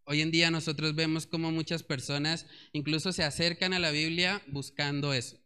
[0.05, 5.13] Hoy en día nosotros vemos como muchas personas incluso se acercan a la Biblia buscando
[5.13, 5.37] eso.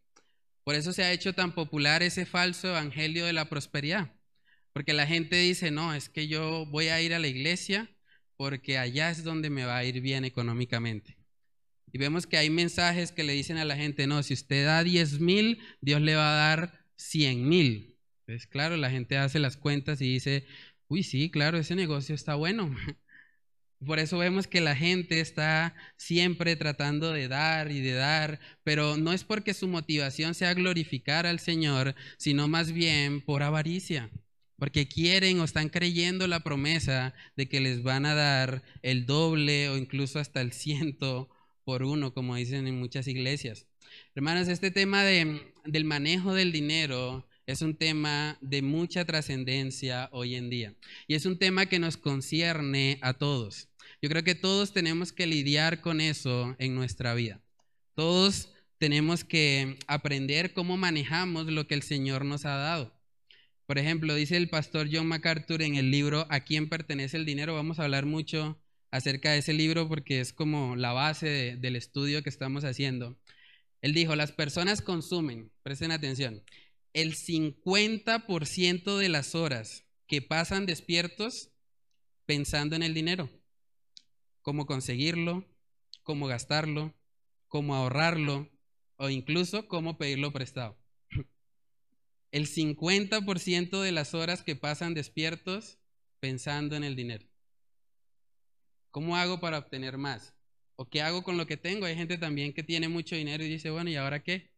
[0.62, 4.12] Por eso se ha hecho tan popular ese falso evangelio de la prosperidad.
[4.72, 7.90] Porque la gente dice, no, es que yo voy a ir a la iglesia
[8.36, 11.16] porque allá es donde me va a ir bien económicamente.
[11.92, 14.82] Y vemos que hay mensajes que le dicen a la gente, no, si usted da
[14.82, 17.98] 10 mil, Dios le va a dar 100 mil.
[18.26, 20.46] Pues claro, la gente hace las cuentas y dice,
[20.88, 22.74] uy, sí, claro, ese negocio está bueno.
[23.84, 28.96] Por eso vemos que la gente está siempre tratando de dar y de dar, pero
[28.96, 34.08] no es porque su motivación sea glorificar al Señor, sino más bien por avaricia
[34.62, 39.68] porque quieren o están creyendo la promesa de que les van a dar el doble
[39.68, 41.28] o incluso hasta el ciento
[41.64, 43.66] por uno, como dicen en muchas iglesias.
[44.14, 50.48] Hermanos, este tema del manejo del dinero es un tema de mucha trascendencia hoy en
[50.48, 50.74] día
[51.06, 53.68] y es un tema que nos concierne a todos.
[54.00, 57.40] Yo creo que todos tenemos que lidiar con eso en nuestra vida.
[57.94, 62.92] Todos tenemos que aprender cómo manejamos lo que el Señor nos ha dado.
[63.66, 67.54] Por ejemplo, dice el pastor John MacArthur en el libro ¿A quién pertenece el dinero?
[67.54, 68.61] Vamos a hablar mucho
[68.92, 73.18] acerca de ese libro porque es como la base del estudio que estamos haciendo.
[73.80, 76.44] Él dijo, las personas consumen, presten atención,
[76.92, 81.50] el 50% de las horas que pasan despiertos
[82.24, 83.28] pensando en el dinero,
[84.42, 85.44] cómo conseguirlo,
[86.04, 86.94] cómo gastarlo,
[87.48, 88.48] cómo ahorrarlo
[88.94, 90.78] o incluso cómo pedirlo prestado
[92.32, 95.78] el 50% de las horas que pasan despiertos
[96.18, 97.26] pensando en el dinero.
[98.92, 100.34] ¿Cómo hago para obtener más?
[100.76, 101.86] ¿O qué hago con lo que tengo?
[101.86, 104.52] Hay gente también que tiene mucho dinero y dice, bueno, ¿y ahora qué?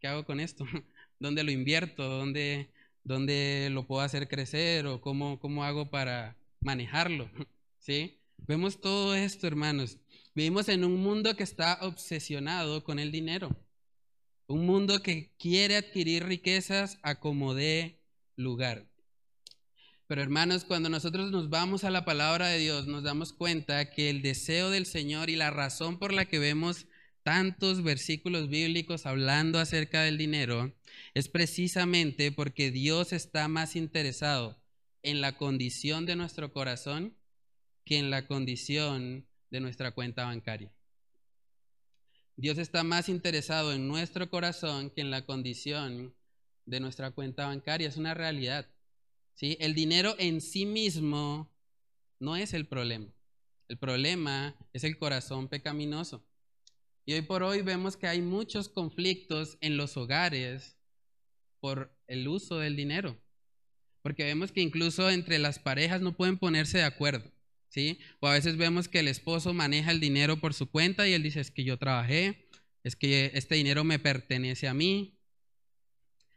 [0.00, 0.64] ¿Qué hago con esto?
[1.20, 2.02] ¿Dónde lo invierto?
[2.02, 2.72] ¿Dónde,
[3.04, 4.86] dónde lo puedo hacer crecer?
[4.86, 7.30] ¿O cómo, cómo hago para manejarlo?
[7.78, 8.20] ¿Sí?
[8.38, 9.98] Vemos todo esto, hermanos.
[10.34, 13.50] Vivimos en un mundo que está obsesionado con el dinero.
[14.48, 18.00] Un mundo que quiere adquirir riquezas a como dé
[18.34, 18.88] lugar.
[20.06, 24.08] Pero hermanos, cuando nosotros nos vamos a la palabra de Dios, nos damos cuenta que
[24.08, 26.86] el deseo del Señor y la razón por la que vemos
[27.24, 30.72] tantos versículos bíblicos hablando acerca del dinero
[31.14, 34.62] es precisamente porque Dios está más interesado
[35.02, 37.16] en la condición de nuestro corazón
[37.84, 40.72] que en la condición de nuestra cuenta bancaria.
[42.36, 46.14] Dios está más interesado en nuestro corazón que en la condición
[46.66, 47.88] de nuestra cuenta bancaria.
[47.88, 48.68] Es una realidad.
[49.36, 49.56] ¿Sí?
[49.60, 51.54] El dinero en sí mismo
[52.18, 53.06] no es el problema.
[53.68, 56.26] El problema es el corazón pecaminoso.
[57.04, 60.76] Y hoy por hoy vemos que hay muchos conflictos en los hogares
[61.60, 63.16] por el uso del dinero.
[64.02, 67.30] Porque vemos que incluso entre las parejas no pueden ponerse de acuerdo.
[67.68, 67.98] ¿sí?
[68.20, 71.22] O a veces vemos que el esposo maneja el dinero por su cuenta y él
[71.22, 72.48] dice, es que yo trabajé,
[72.84, 75.15] es que este dinero me pertenece a mí.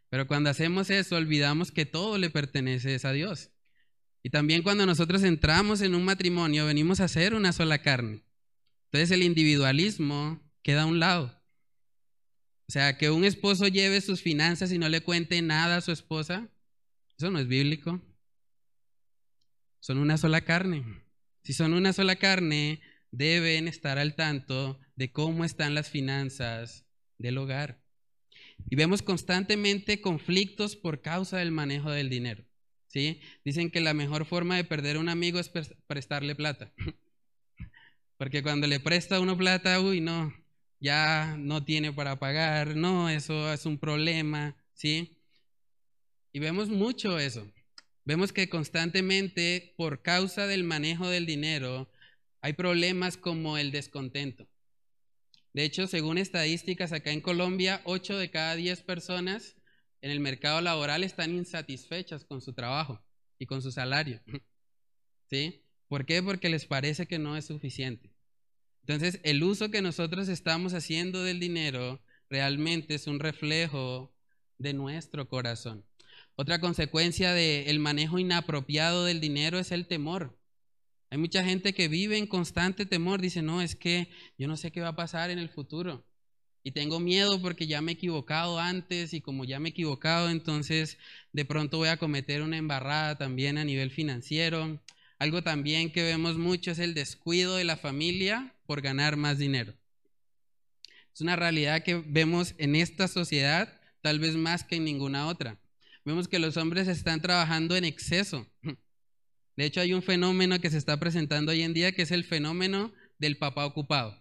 [0.10, 3.52] Pero cuando hacemos eso, olvidamos que todo le pertenece a Dios.
[4.24, 8.24] Y también cuando nosotros entramos en un matrimonio, venimos a ser una sola carne.
[8.86, 11.40] Entonces el individualismo queda a un lado.
[12.68, 15.92] O sea, que un esposo lleve sus finanzas y no le cuente nada a su
[15.92, 16.50] esposa,
[17.18, 18.02] eso no es bíblico.
[19.80, 20.86] Son una sola carne.
[21.44, 26.86] Si son una sola carne, deben estar al tanto de cómo están las finanzas
[27.18, 27.84] del hogar.
[28.68, 32.44] Y vemos constantemente conflictos por causa del manejo del dinero.
[32.90, 33.22] ¿sí?
[33.46, 35.50] Dicen que la mejor forma de perder a un amigo es
[35.88, 36.74] prestarle plata.
[38.18, 40.34] Porque cuando le presta uno plata, uy, no,
[40.82, 45.18] ya no tiene para pagar, no, eso es un problema, ¿sí?
[46.34, 47.50] Y vemos mucho eso.
[48.04, 51.90] Vemos que constantemente, por causa del manejo del dinero,
[52.42, 54.49] hay problemas como el descontento.
[55.60, 59.58] De hecho, según estadísticas acá en Colombia, 8 de cada 10 personas
[60.00, 63.04] en el mercado laboral están insatisfechas con su trabajo
[63.38, 64.22] y con su salario.
[65.30, 65.66] ¿Sí?
[65.90, 66.24] ¿Por qué?
[66.24, 68.10] Porque les parece que no es suficiente.
[68.84, 74.16] Entonces, el uso que nosotros estamos haciendo del dinero realmente es un reflejo
[74.60, 75.84] de nuestro corazón.
[76.38, 80.39] Otra consecuencia del manejo inapropiado del dinero es el temor.
[81.12, 84.72] Hay mucha gente que vive en constante temor, dice, no, es que yo no sé
[84.72, 86.06] qué va a pasar en el futuro.
[86.64, 90.30] Y tengo miedo porque ya me he equivocado antes y como ya me he equivocado,
[90.30, 90.98] entonces
[91.32, 94.80] de pronto voy a cometer una embarrada también a nivel financiero.
[95.18, 99.74] Algo también que vemos mucho es el descuido de la familia por ganar más dinero.
[101.14, 105.60] Es una realidad que vemos en esta sociedad tal vez más que en ninguna otra.
[106.06, 108.48] Vemos que los hombres están trabajando en exceso.
[109.60, 112.24] De hecho, hay un fenómeno que se está presentando hoy en día que es el
[112.24, 114.18] fenómeno del papá ocupado.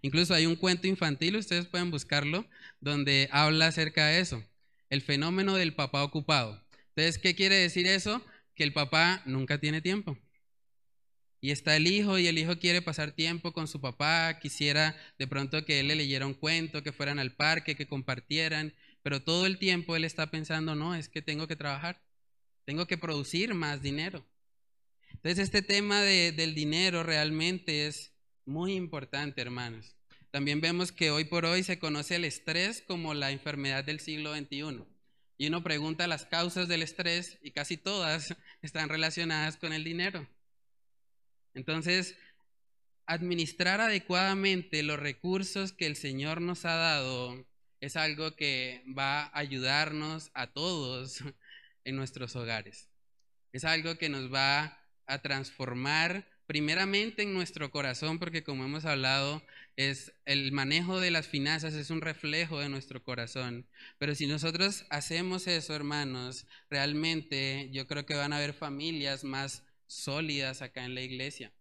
[0.00, 2.46] Incluso hay un cuento infantil, ustedes pueden buscarlo,
[2.80, 4.44] donde habla acerca de eso,
[4.88, 6.64] el fenómeno del papá ocupado.
[6.90, 8.24] Entonces, ¿qué quiere decir eso?
[8.54, 10.16] que el papá nunca tiene tiempo.
[11.40, 15.26] Y está el hijo y el hijo quiere pasar tiempo con su papá, quisiera de
[15.26, 18.72] pronto que él le leyera un cuento, que fueran al parque, que compartieran,
[19.02, 22.00] pero todo el tiempo él está pensando, no, es que tengo que trabajar,
[22.64, 24.24] tengo que producir más dinero.
[25.12, 28.12] Entonces este tema del dinero realmente es
[28.44, 29.96] muy importante, hermanos.
[30.30, 34.34] También vemos que hoy por hoy se conoce el estrés como la enfermedad del siglo
[34.36, 34.84] XXI.
[35.38, 40.26] Y uno pregunta las causas del estrés y casi todas están relacionadas con el dinero.
[41.54, 42.16] Entonces,
[43.06, 47.46] administrar adecuadamente los recursos que el Señor nos ha dado
[47.80, 51.22] es algo que va a ayudarnos a todos
[51.84, 52.88] en nuestros hogares.
[53.52, 59.42] Es algo que nos va a transformar primeramente en nuestro corazón, porque como hemos hablado,
[59.76, 63.68] es el manejo de las finanzas es un reflejo de nuestro corazón.
[63.98, 69.64] Pero si nosotros hacemos eso, hermanos, realmente yo creo que van a haber familias más
[69.86, 71.52] sólidas acá en la iglesia,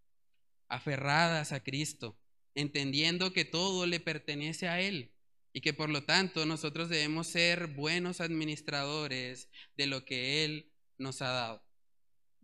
[0.68, 2.18] aferradas a Cristo,
[2.54, 5.12] entendiendo que todo le pertenece a Él
[5.52, 11.22] y que por lo tanto nosotros debemos ser buenos administradores de lo que Él nos
[11.22, 11.65] ha dado.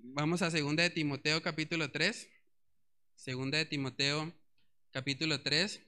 [0.03, 2.27] Vamos a 2 de Timoteo capítulo 3.
[3.23, 4.33] 2 de Timoteo
[4.91, 5.79] capítulo 3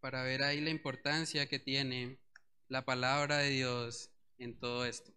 [0.00, 2.18] para ver ahí la importancia que tiene
[2.68, 5.12] la palabra de Dios en todo esto.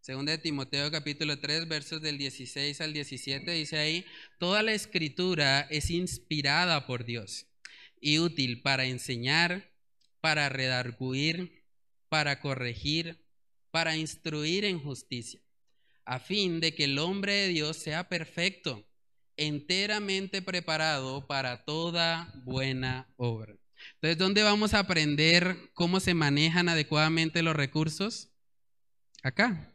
[0.00, 4.04] Segunda de Timoteo capítulo 3 versos del 16 al 17 dice ahí,
[4.38, 7.46] toda la escritura es inspirada por Dios
[8.00, 9.72] y útil para enseñar,
[10.20, 11.62] para redarguir,
[12.08, 13.24] para corregir,
[13.70, 15.40] para instruir en justicia,
[16.06, 18.88] a fin de que el hombre de Dios sea perfecto,
[19.36, 23.56] enteramente preparado para toda buena obra.
[23.94, 28.30] Entonces, ¿dónde vamos a aprender cómo se manejan adecuadamente los recursos?
[29.22, 29.72] Acá,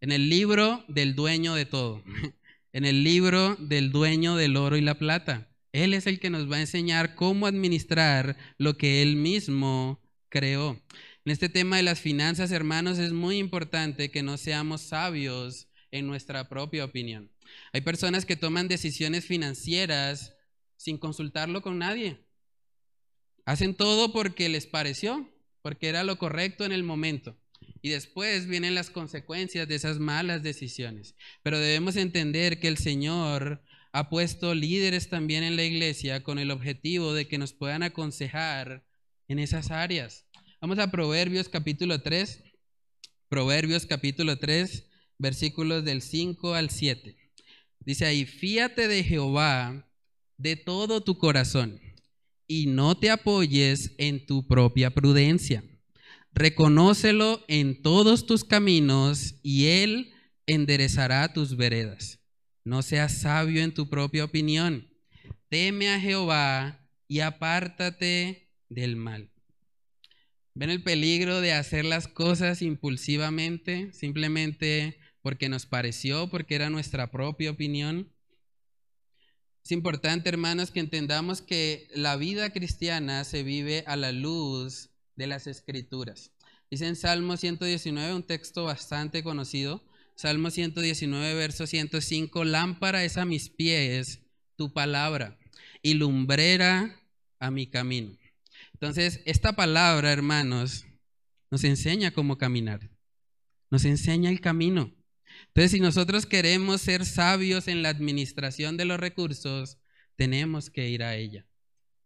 [0.00, 2.02] en el libro del dueño de todo,
[2.72, 5.48] en el libro del dueño del oro y la plata.
[5.72, 10.00] Él es el que nos va a enseñar cómo administrar lo que Él mismo
[10.30, 10.80] creó.
[11.28, 16.06] En este tema de las finanzas, hermanos, es muy importante que no seamos sabios en
[16.06, 17.30] nuestra propia opinión.
[17.74, 20.34] Hay personas que toman decisiones financieras
[20.78, 22.24] sin consultarlo con nadie.
[23.44, 27.36] Hacen todo porque les pareció, porque era lo correcto en el momento.
[27.82, 31.14] Y después vienen las consecuencias de esas malas decisiones.
[31.42, 33.62] Pero debemos entender que el Señor
[33.92, 38.86] ha puesto líderes también en la iglesia con el objetivo de que nos puedan aconsejar
[39.28, 40.24] en esas áreas.
[40.60, 42.42] Vamos a Proverbios capítulo 3.
[43.28, 47.16] Proverbios capítulo 3, versículos del 5 al 7.
[47.78, 49.88] Dice ahí, fíate de Jehová
[50.36, 51.80] de todo tu corazón
[52.48, 55.62] y no te apoyes en tu propia prudencia.
[56.32, 60.12] Reconócelo en todos tus caminos y Él
[60.46, 62.18] enderezará tus veredas.
[62.64, 64.88] No seas sabio en tu propia opinión.
[65.48, 69.30] Teme a Jehová y apártate del mal.
[70.58, 77.12] ¿Ven el peligro de hacer las cosas impulsivamente, simplemente porque nos pareció, porque era nuestra
[77.12, 78.12] propia opinión?
[79.64, 85.28] Es importante, hermanos, que entendamos que la vida cristiana se vive a la luz de
[85.28, 86.32] las escrituras.
[86.72, 89.84] Dice en Salmo 119, un texto bastante conocido,
[90.16, 94.22] Salmo 119, verso 105, lámpara es a mis pies
[94.56, 95.38] tu palabra
[95.82, 97.00] y lumbrera
[97.38, 98.17] a mi camino.
[98.80, 100.86] Entonces, esta palabra, hermanos,
[101.50, 102.88] nos enseña cómo caminar,
[103.70, 104.94] nos enseña el camino.
[105.48, 109.78] Entonces, si nosotros queremos ser sabios en la administración de los recursos,
[110.14, 111.44] tenemos que ir a ella.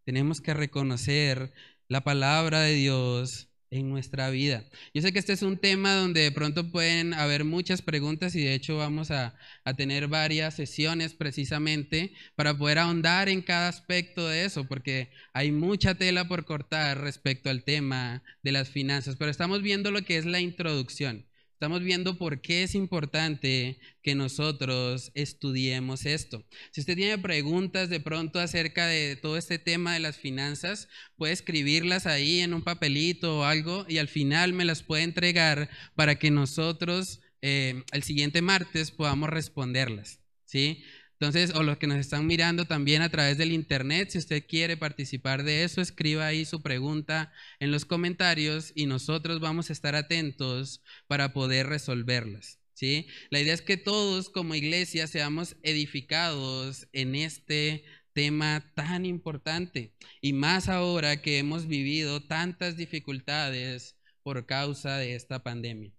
[0.04, 1.52] Tenemos que reconocer
[1.88, 4.64] la palabra de Dios en nuestra vida.
[4.92, 8.44] Yo sé que este es un tema donde de pronto pueden haber muchas preguntas y
[8.44, 14.28] de hecho vamos a, a, tener varias sesiones precisamente para poder ahondar en cada aspecto
[14.28, 19.30] de eso, porque hay mucha tela por cortar respecto al tema de las finanzas, pero
[19.30, 21.26] estamos viendo lo que es la introducción.
[21.62, 26.44] Estamos viendo por qué es importante que nosotros estudiemos esto.
[26.72, 31.32] Si usted tiene preguntas de pronto acerca de todo este tema de las finanzas, puede
[31.32, 36.16] escribirlas ahí en un papelito o algo y al final me las puede entregar para
[36.16, 40.18] que nosotros eh, el siguiente martes podamos responderlas.
[40.44, 40.82] ¿sí?
[41.22, 44.76] Entonces, o los que nos están mirando también a través del internet, si usted quiere
[44.76, 49.94] participar de eso, escriba ahí su pregunta en los comentarios y nosotros vamos a estar
[49.94, 52.58] atentos para poder resolverlas.
[52.74, 53.06] ¿sí?
[53.30, 60.32] La idea es que todos como iglesia seamos edificados en este tema tan importante y
[60.32, 65.92] más ahora que hemos vivido tantas dificultades por causa de esta pandemia.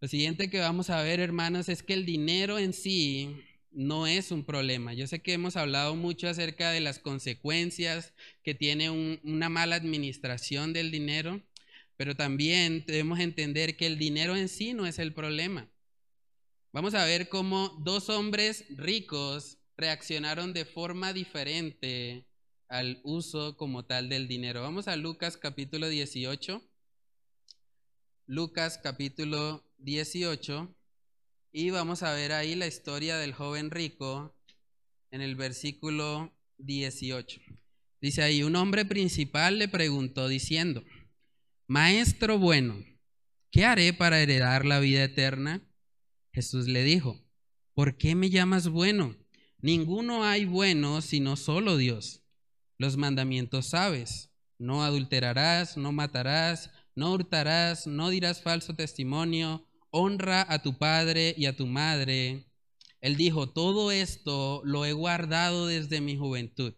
[0.00, 3.34] Lo siguiente que vamos a ver, hermanos, es que el dinero en sí
[3.76, 4.94] no es un problema.
[4.94, 10.72] Yo sé que hemos hablado mucho acerca de las consecuencias que tiene una mala administración
[10.72, 11.42] del dinero,
[11.98, 15.68] pero también debemos entender que el dinero en sí no es el problema.
[16.72, 22.24] Vamos a ver cómo dos hombres ricos reaccionaron de forma diferente
[22.68, 24.62] al uso como tal del dinero.
[24.62, 26.62] Vamos a Lucas capítulo 18.
[28.26, 30.75] Lucas capítulo 18
[31.52, 34.36] y vamos a ver ahí la historia del joven rico
[35.10, 37.40] en el versículo 18.
[38.00, 40.84] Dice ahí, un hombre principal le preguntó diciendo,
[41.66, 42.76] Maestro bueno,
[43.50, 45.62] ¿qué haré para heredar la vida eterna?
[46.32, 47.20] Jesús le dijo,
[47.74, 49.16] ¿por qué me llamas bueno?
[49.58, 52.22] Ninguno hay bueno sino solo Dios.
[52.78, 59.65] Los mandamientos sabes, no adulterarás, no matarás, no hurtarás, no dirás falso testimonio,
[59.96, 62.44] honra a tu padre y a tu madre.
[63.00, 66.74] Él dijo, todo esto lo he guardado desde mi juventud.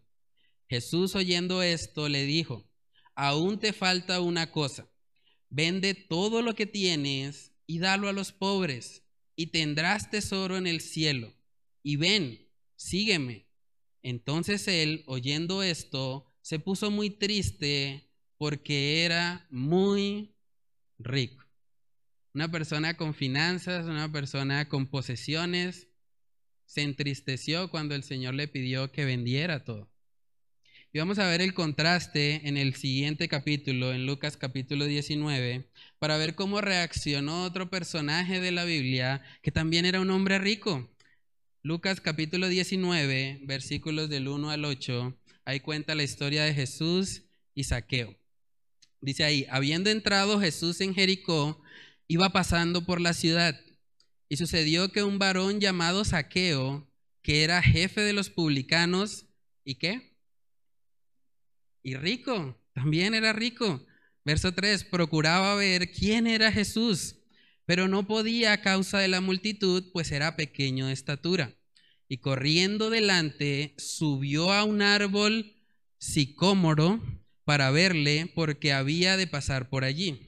[0.68, 2.70] Jesús oyendo esto le dijo,
[3.16, 4.88] aún te falta una cosa,
[5.48, 9.02] vende todo lo que tienes y dalo a los pobres,
[9.34, 11.34] y tendrás tesoro en el cielo.
[11.82, 13.48] Y ven, sígueme.
[14.02, 20.36] Entonces él, oyendo esto, se puso muy triste porque era muy
[20.98, 21.47] rico.
[22.38, 25.88] Una persona con finanzas, una persona con posesiones,
[26.66, 29.90] se entristeció cuando el Señor le pidió que vendiera todo.
[30.92, 35.68] Y vamos a ver el contraste en el siguiente capítulo, en Lucas capítulo 19,
[35.98, 40.88] para ver cómo reaccionó otro personaje de la Biblia que también era un hombre rico.
[41.64, 47.22] Lucas capítulo 19, versículos del 1 al 8, ahí cuenta la historia de Jesús
[47.56, 48.16] y Saqueo.
[49.00, 51.60] Dice ahí, habiendo entrado Jesús en Jericó,
[52.08, 53.60] iba pasando por la ciudad
[54.28, 56.90] y sucedió que un varón llamado Saqueo,
[57.22, 59.26] que era jefe de los publicanos,
[59.64, 60.16] ¿y qué?
[61.82, 63.86] Y rico, también era rico.
[64.24, 67.16] Verso 3, procuraba ver quién era Jesús,
[67.64, 71.54] pero no podía a causa de la multitud, pues era pequeño de estatura.
[72.08, 75.54] Y corriendo delante, subió a un árbol
[75.98, 77.02] sicómoro
[77.44, 80.27] para verle, porque había de pasar por allí.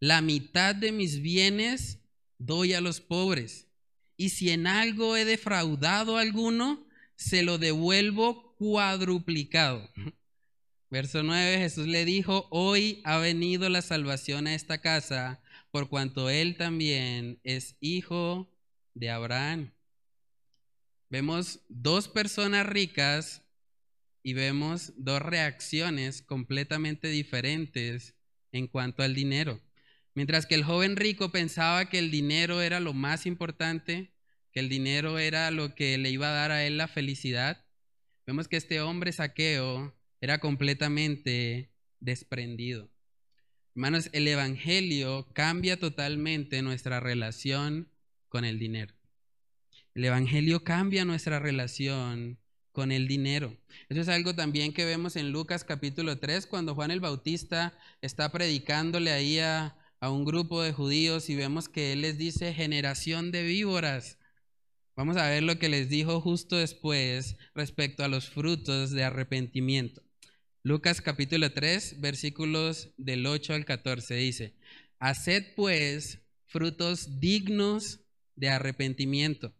[0.00, 2.00] la mitad de mis bienes
[2.38, 3.66] doy a los pobres.
[4.16, 6.86] Y si en algo he defraudado a alguno,
[7.16, 9.90] se lo devuelvo cuadruplicado.
[10.90, 16.30] Verso 9, Jesús le dijo, hoy ha venido la salvación a esta casa, por cuanto
[16.30, 18.48] él también es hijo
[18.94, 19.72] de Abraham.
[21.10, 23.42] Vemos dos personas ricas
[24.22, 28.14] y vemos dos reacciones completamente diferentes
[28.52, 29.60] en cuanto al dinero.
[30.16, 34.14] Mientras que el joven rico pensaba que el dinero era lo más importante,
[34.50, 37.66] que el dinero era lo que le iba a dar a él la felicidad,
[38.26, 42.90] vemos que este hombre saqueo era completamente desprendido.
[43.74, 47.92] Hermanos, el Evangelio cambia totalmente nuestra relación
[48.30, 48.94] con el dinero.
[49.94, 52.38] El Evangelio cambia nuestra relación
[52.72, 53.54] con el dinero.
[53.90, 58.32] Eso es algo también que vemos en Lucas capítulo 3, cuando Juan el Bautista está
[58.32, 63.32] predicándole ahí a, a un grupo de judíos y vemos que él les dice generación
[63.32, 64.18] de víboras.
[64.94, 70.02] Vamos a ver lo que les dijo justo después respecto a los frutos de arrepentimiento.
[70.62, 74.54] Lucas capítulo 3, versículos del 8 al 14 dice,
[74.98, 78.00] Haced pues frutos dignos
[78.34, 79.54] de arrepentimiento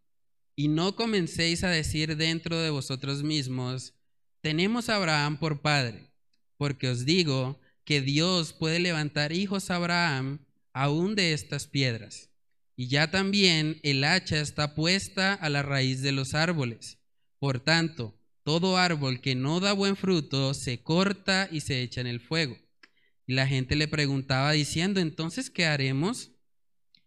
[0.59, 3.93] y no comencéis a decir dentro de vosotros mismos,
[4.41, 6.11] tenemos a Abraham por padre,
[6.57, 12.29] porque os digo que Dios puede levantar hijos a Abraham aún de estas piedras.
[12.75, 16.99] Y ya también el hacha está puesta a la raíz de los árboles.
[17.39, 22.07] Por tanto, todo árbol que no da buen fruto se corta y se echa en
[22.07, 22.57] el fuego.
[23.25, 26.31] Y la gente le preguntaba diciendo, entonces, ¿qué haremos?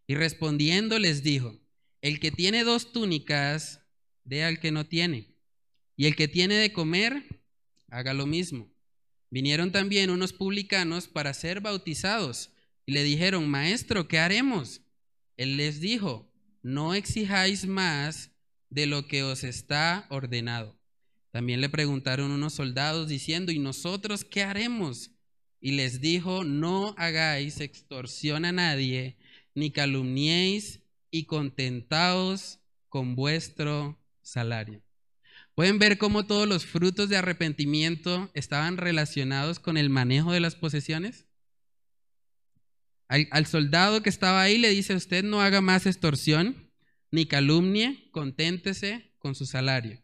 [0.06, 1.60] Y respondiendo les dijo,
[2.00, 3.82] el que tiene dos túnicas,
[4.24, 5.36] dé al que no tiene.
[5.94, 7.42] Y el que tiene de comer,
[7.88, 8.72] haga lo mismo.
[9.30, 12.50] Vinieron también unos publicanos para ser bautizados
[12.84, 14.82] y le dijeron, Maestro, ¿qué haremos?
[15.36, 16.30] Él les dijo,
[16.62, 18.32] no exijáis más
[18.68, 20.78] de lo que os está ordenado.
[21.30, 25.12] También le preguntaron unos soldados diciendo, ¿y nosotros qué haremos?
[25.60, 29.16] Y les dijo, no hagáis extorsión a nadie,
[29.54, 34.82] ni calumniéis, y contentaos con vuestro salario.
[35.54, 40.54] Pueden ver cómo todos los frutos de arrepentimiento estaban relacionados con el manejo de las
[40.54, 41.26] posesiones.
[43.08, 46.70] Al, soldado que estaba ahí le dice, usted no haga más extorsión,
[47.10, 50.00] ni calumnie, conténtese con su salario.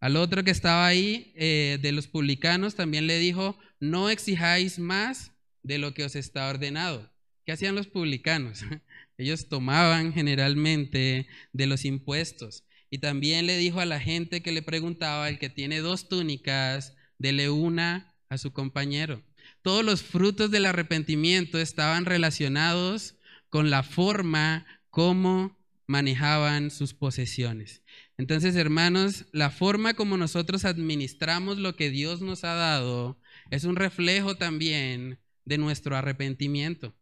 [0.00, 5.32] Al otro que estaba ahí, eh, de los publicanos, también le dijo, no exijáis más
[5.62, 7.08] de lo que os está ordenado.
[7.44, 8.62] ¿Qué hacían los publicanos?
[9.18, 12.64] Ellos tomaban generalmente de los impuestos.
[12.90, 16.96] Y también le dijo a la gente que le preguntaba, el que tiene dos túnicas,
[17.18, 19.22] dele una a su compañero.
[19.62, 23.16] Todos los frutos del arrepentimiento estaban relacionados
[23.50, 27.82] con la forma como manejaban sus posesiones.
[28.18, 33.20] Entonces, hermanos, la forma como nosotros administramos lo que Dios nos ha dado
[33.50, 36.94] es un reflejo también de nuestro arrepentimiento.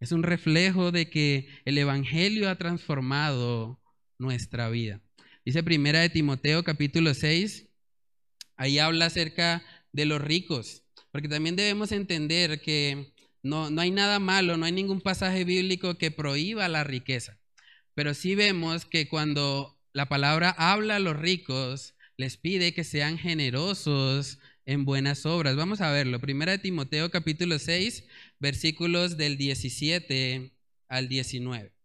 [0.00, 3.80] Es un reflejo de que el Evangelio ha transformado
[4.18, 5.02] nuestra vida.
[5.46, 7.68] Dice primera de Timoteo capítulo 6,
[8.56, 10.82] ahí habla acerca de los ricos,
[11.12, 15.98] porque también debemos entender que no, no hay nada malo, no hay ningún pasaje bíblico
[15.98, 17.38] que prohíba la riqueza,
[17.94, 23.16] pero sí vemos que cuando la palabra habla a los ricos, les pide que sean
[23.16, 25.54] generosos en buenas obras.
[25.54, 26.18] Vamos a verlo.
[26.18, 28.04] Primera de Timoteo capítulo 6,
[28.40, 30.50] versículos del 17
[30.88, 31.75] al 19.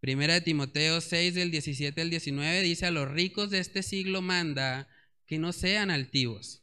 [0.00, 4.22] Primera de Timoteo 6 del 17 al 19 dice a los ricos de este siglo
[4.22, 4.88] manda
[5.26, 6.62] que no sean altivos,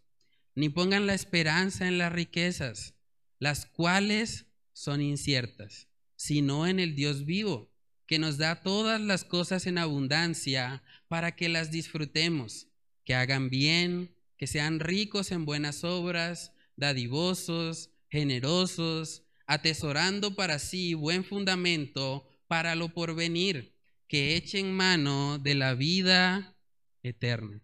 [0.56, 2.94] ni pongan la esperanza en las riquezas,
[3.40, 7.70] las cuales son inciertas, sino en el Dios vivo,
[8.08, 12.68] que nos da todas las cosas en abundancia para que las disfrutemos,
[13.04, 21.26] que hagan bien, que sean ricos en buenas obras, dadivosos, generosos, atesorando para sí buen
[21.26, 23.74] fundamento para lo porvenir,
[24.08, 26.56] que echen mano de la vida
[27.04, 27.62] eterna.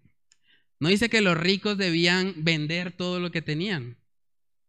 [0.82, 3.96] No dice que los ricos debían vender todo lo que tenían,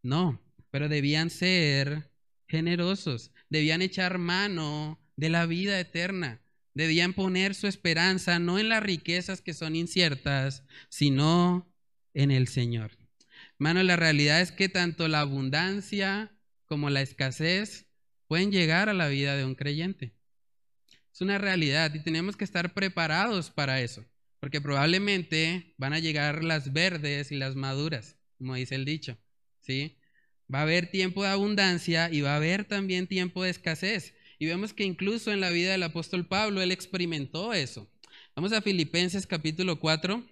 [0.01, 2.12] no, pero debían ser
[2.47, 6.41] generosos, debían echar mano de la vida eterna,
[6.73, 11.68] debían poner su esperanza no en las riquezas que son inciertas, sino
[12.14, 12.93] en el Señor.
[13.59, 16.31] Hermano, la realidad es que tanto la abundancia
[16.66, 17.89] como la escasez
[18.33, 20.14] pueden llegar a la vida de un creyente.
[21.12, 24.07] Es una realidad y tenemos que estar preparados para eso,
[24.41, 29.18] porque probablemente van a llegar las verdes y las maduras, como dice el dicho,
[29.61, 29.99] ¿sí?
[30.51, 34.14] Va a haber tiempo de abundancia y va a haber también tiempo de escasez.
[34.39, 37.87] Y vemos que incluso en la vida del apóstol Pablo él experimentó eso.
[38.35, 40.26] Vamos a Filipenses capítulo 4.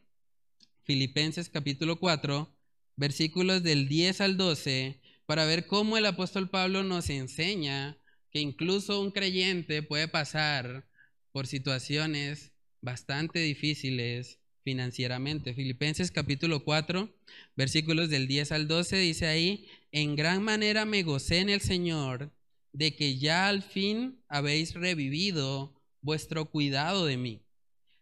[0.85, 2.51] Filipenses capítulo 4,
[2.97, 7.97] versículos del 10 al 12, para ver cómo el apóstol Pablo nos enseña
[8.33, 10.89] que incluso un creyente puede pasar
[11.31, 12.51] por situaciones
[12.81, 15.55] bastante difíciles financieramente.
[15.55, 17.17] Filipenses capítulo 4,
[17.55, 22.33] versículos del 10 al 12 dice ahí, en gran manera me gocé en el Señor
[22.73, 27.41] de que ya al fin habéis revivido vuestro cuidado de mí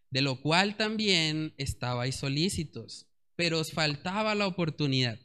[0.09, 3.05] de lo cual también estabais solícitos,
[3.35, 5.19] pero os faltaba la oportunidad.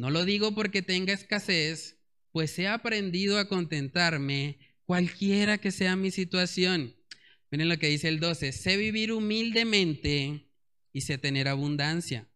[0.00, 1.98] No lo digo porque tenga escasez,
[2.32, 6.96] pues he aprendido a contentarme cualquiera que sea mi situación.
[7.50, 10.48] Miren lo que dice el 12, sé vivir humildemente
[10.92, 12.28] y sé tener abundancia.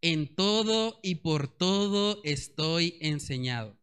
[0.00, 3.78] En todo y por todo estoy enseñado,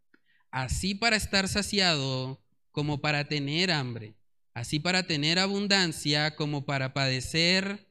[0.49, 4.15] así para estar saciado como para tener hambre
[4.53, 7.88] así para tener abundancia como para padecer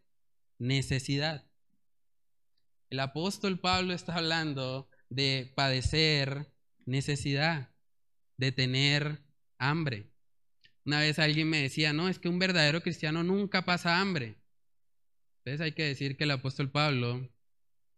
[0.59, 1.47] necesidad.
[2.91, 6.51] El apóstol Pablo está hablando de padecer
[6.87, 7.71] necesidad,
[8.39, 9.21] de tener
[9.59, 10.07] hambre.
[10.85, 14.37] Una vez alguien me decía, no, es que un verdadero cristiano nunca pasa hambre.
[15.39, 17.29] Entonces hay que decir que el apóstol Pablo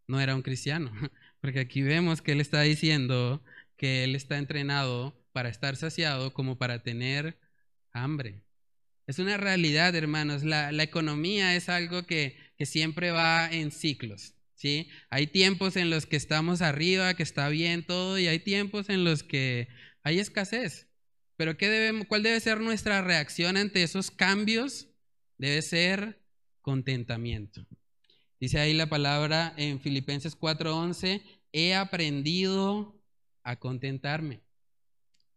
[0.08, 0.92] no era un cristiano,
[1.40, 3.42] porque aquí vemos que él está diciendo
[3.76, 7.38] que él está entrenado para estar saciado como para tener
[7.92, 8.42] hambre.
[9.06, 10.44] Es una realidad, hermanos.
[10.44, 14.34] La, economía es algo que, siempre va en ciclos.
[14.62, 14.88] ¿Sí?
[15.10, 19.02] Hay tiempos en los que estamos arriba, que está bien todo, y hay tiempos en
[19.02, 19.66] los que
[20.04, 20.88] hay escasez.
[21.36, 24.88] Pero ¿qué debemos, ¿cuál debe ser nuestra reacción ante esos cambios?
[25.36, 26.22] Debe ser
[26.60, 27.66] contentamiento.
[28.38, 33.02] Dice ahí la palabra en Filipenses 4:11, he aprendido
[33.42, 34.42] a contentarme.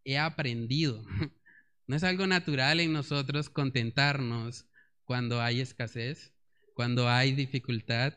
[0.04, 1.04] He aprendido.
[1.88, 4.66] No es algo natural en nosotros contentarnos
[5.04, 6.34] cuando hay escasez,
[6.74, 8.14] cuando hay dificultad,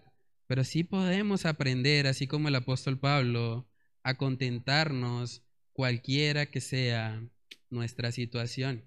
[0.49, 3.69] pero sí podemos aprender, así como el apóstol Pablo,
[4.01, 5.43] a contentarnos
[5.73, 7.23] cualquiera que sea
[7.69, 8.83] nuestra situación.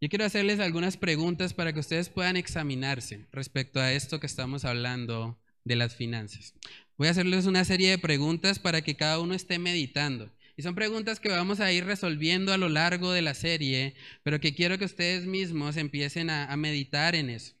[0.00, 4.64] Yo quiero hacerles algunas preguntas para que ustedes puedan examinarse respecto a esto que estamos
[4.64, 6.52] hablando de las finanzas.
[6.98, 10.32] Voy a hacerles una serie de preguntas para que cada uno esté meditando.
[10.56, 14.40] Y son preguntas que vamos a ir resolviendo a lo largo de la serie, pero
[14.40, 17.54] que quiero que ustedes mismos empiecen a, meditar en eso.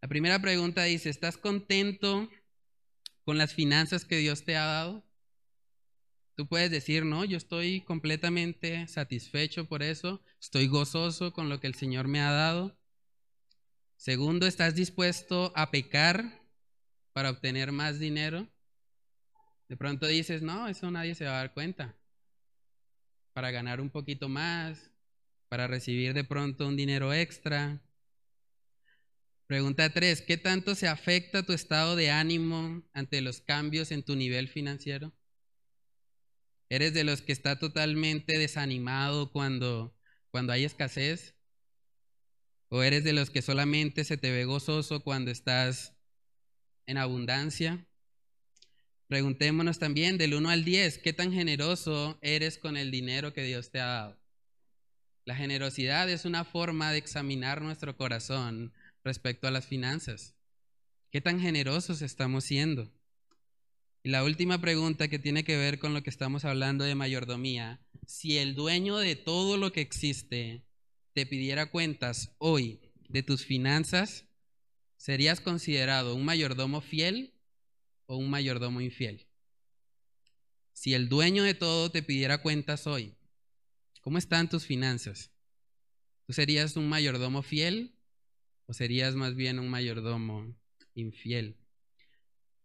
[0.00, 2.30] La primera pregunta dice, ¿estás contento
[3.30, 5.04] con las finanzas que Dios te ha dado?
[6.34, 11.68] Tú puedes decir, no, yo estoy completamente satisfecho por eso, estoy gozoso con lo que
[11.68, 12.76] el Señor me ha dado.
[13.94, 16.42] Segundo, ¿estás dispuesto a pecar
[17.12, 18.48] para obtener más dinero?
[19.68, 21.94] De pronto dices, no, eso nadie se va a dar cuenta.
[23.32, 24.90] Para ganar un poquito más,
[25.48, 27.80] para recibir de pronto un dinero extra.
[29.50, 34.14] Pregunta tres, ¿qué tanto se afecta tu estado de ánimo ante los cambios en tu
[34.14, 35.12] nivel financiero?
[36.68, 39.92] ¿Eres de los que está totalmente desanimado cuando,
[40.30, 41.34] cuando hay escasez?
[42.68, 45.96] ¿O eres de los que solamente se te ve gozoso cuando estás
[46.86, 47.84] en abundancia?
[49.08, 53.72] Preguntémonos también del 1 al 10, ¿qué tan generoso eres con el dinero que Dios
[53.72, 54.20] te ha dado?
[55.24, 58.72] La generosidad es una forma de examinar nuestro corazón
[59.04, 60.34] respecto a las finanzas.
[61.10, 62.92] ¿Qué tan generosos estamos siendo?
[64.02, 67.80] Y la última pregunta que tiene que ver con lo que estamos hablando de mayordomía,
[68.06, 70.64] si el dueño de todo lo que existe
[71.12, 74.24] te pidiera cuentas hoy de tus finanzas,
[74.96, 77.34] ¿serías considerado un mayordomo fiel
[78.06, 79.26] o un mayordomo infiel?
[80.72, 83.14] Si el dueño de todo te pidiera cuentas hoy,
[84.00, 85.30] ¿cómo están tus finanzas?
[86.26, 87.99] ¿Tú serías un mayordomo fiel
[88.70, 90.56] o serías más bien un mayordomo
[90.94, 91.56] infiel?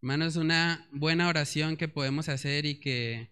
[0.03, 3.31] Hermanos, una buena oración que podemos hacer y que,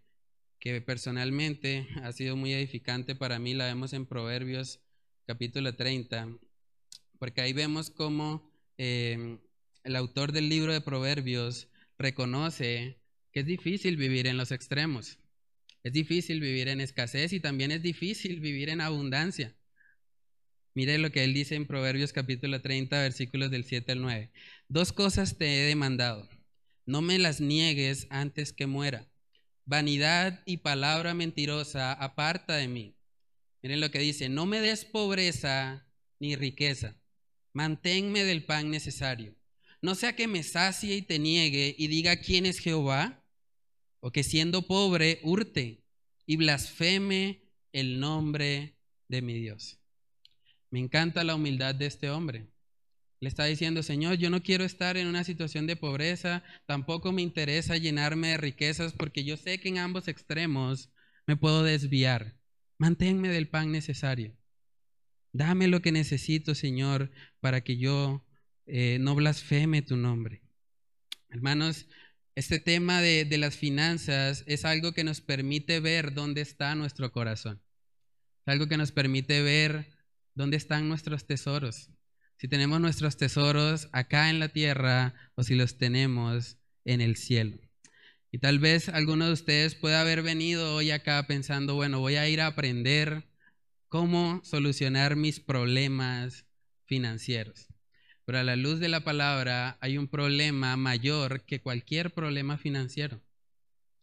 [0.83, 4.79] personalmente ha sido muy edificante para mí, la vemos en Proverbios
[5.27, 6.35] capítulo 30,
[7.19, 9.37] porque ahí vemos cómo eh,
[9.83, 11.67] el autor del libro de Proverbios
[11.99, 12.97] reconoce
[13.31, 15.19] que es difícil vivir en los extremos,
[15.83, 19.53] es difícil vivir en escasez y también es difícil vivir en abundancia.
[20.75, 24.31] Mire lo que él dice en Proverbios capítulo 30, versículos del 7 al 9.
[24.67, 26.27] Dos cosas te he demandado
[26.85, 29.09] no me las niegues antes que muera.
[29.65, 32.97] Vanidad y palabra mentirosa aparta de mí.
[33.61, 35.87] Miren lo que dice, no me des pobreza
[36.19, 36.99] ni riqueza,
[37.53, 39.35] manténme del pan necesario.
[39.81, 43.25] No sea que me sacie y te niegue y diga quién es Jehová,
[44.01, 45.85] o que siendo pobre hurte
[46.25, 49.79] y blasfeme el nombre de mi Dios.
[50.73, 52.47] Me encanta la humildad de este hombre.
[53.19, 57.21] Le está diciendo, Señor, yo no quiero estar en una situación de pobreza, tampoco me
[57.21, 60.89] interesa llenarme de riquezas porque yo sé que en ambos extremos
[61.27, 62.39] me puedo desviar.
[62.79, 64.35] Manténme del pan necesario.
[65.31, 68.25] Dame lo que necesito, Señor, para que yo
[68.65, 70.41] eh, no blasfeme tu nombre.
[71.29, 71.85] Hermanos,
[72.33, 77.11] este tema de, de las finanzas es algo que nos permite ver dónde está nuestro
[77.11, 77.61] corazón.
[78.47, 79.92] Es algo que nos permite ver
[80.35, 81.89] dónde están nuestros tesoros
[82.43, 87.57] si tenemos nuestros tesoros acá en la tierra o si los tenemos en el cielo.
[88.31, 92.27] Y tal vez alguno de ustedes pueda haber venido hoy acá pensando, bueno, voy a
[92.27, 93.29] ir a aprender
[93.87, 96.45] cómo solucionar mis problemas
[96.85, 97.67] financieros.
[98.25, 103.21] Pero a la luz de la palabra hay un problema mayor que cualquier problema financiero.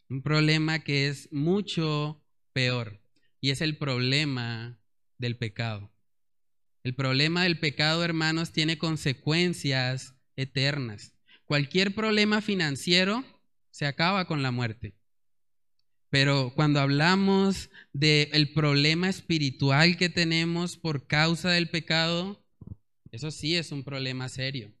[0.09, 3.03] Un problema que es mucho peor
[3.39, 4.79] y es el problema
[5.19, 5.90] del pecado.
[6.83, 11.13] El problema del pecado, hermanos, tiene consecuencias eternas.
[11.45, 13.23] Cualquier problema financiero
[13.69, 14.95] se acaba con la muerte.
[16.09, 22.45] Pero cuando hablamos del problema espiritual que tenemos por causa del pecado,
[23.11, 24.73] eso sí es un problema serio.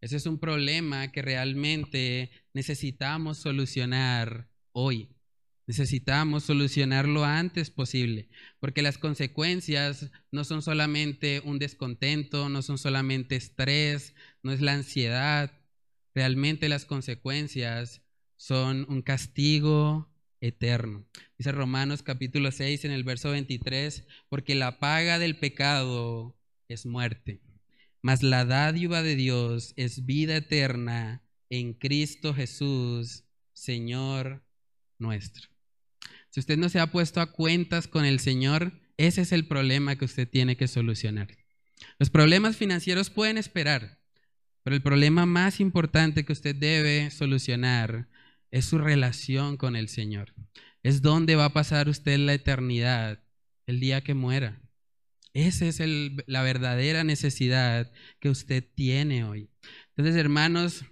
[0.00, 5.13] Ese es un problema que realmente necesitamos solucionar hoy.
[5.66, 8.28] Necesitamos solucionarlo antes posible,
[8.60, 14.74] porque las consecuencias no son solamente un descontento, no son solamente estrés, no es la
[14.74, 15.58] ansiedad.
[16.14, 18.02] Realmente las consecuencias
[18.36, 20.12] son un castigo
[20.42, 21.06] eterno.
[21.38, 26.36] Dice Romanos capítulo 6 en el verso 23, porque la paga del pecado
[26.68, 27.40] es muerte,
[28.02, 34.44] mas la dádiva de Dios es vida eterna en Cristo Jesús, Señor
[34.98, 35.53] nuestro.
[36.34, 39.94] Si usted no se ha puesto a cuentas con el Señor, Ese es el problema
[39.94, 41.28] que usted tiene que solucionar.
[42.00, 44.00] Los problemas financieros pueden esperar,
[44.64, 48.08] pero el problema más importante que usted debe solucionar
[48.50, 50.34] es su relación con el Señor.
[50.82, 53.22] Es dónde va a pasar usted la eternidad
[53.66, 54.60] el día que muera.
[55.34, 55.80] Esa es
[56.26, 59.50] la verdadera necesidad que usted tiene hoy.
[59.90, 60.84] Entonces, hermanos,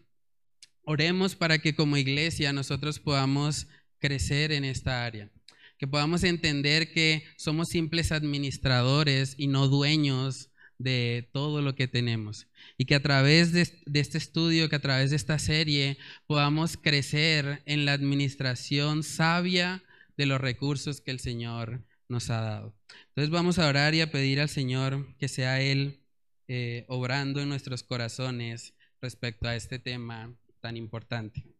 [0.82, 3.66] oremos para que como iglesia nosotros podamos
[4.02, 5.30] crecer en esta área,
[5.78, 12.48] que podamos entender que somos simples administradores y no dueños de todo lo que tenemos.
[12.76, 13.62] Y que a través de,
[13.94, 19.84] este estudio, que a través de esta serie, podamos crecer en la administración sabia
[20.16, 22.74] de los recursos que el Señor nos ha dado.
[23.08, 26.00] Entonces vamos a orar y a pedir al Señor que sea Él
[26.48, 31.51] eh, obrando en nuestros corazones respecto a este tema tan importante.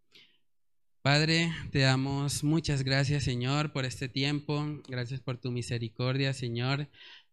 [1.03, 4.65] Padre, te damos muchas gracias, Señor, por este tiempo.
[4.87, 6.89] Gracias por tu misericordia, Señor.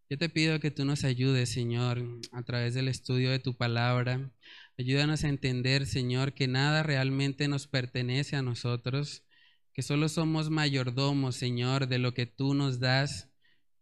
[0.09, 4.31] Yo te pido que tú nos ayudes, Señor, a través del estudio de tu palabra.
[4.79, 9.23] Ayúdanos a entender, Señor, que nada realmente nos pertenece a nosotros,
[9.71, 13.29] que solo somos mayordomos, Señor, de lo que tú nos das.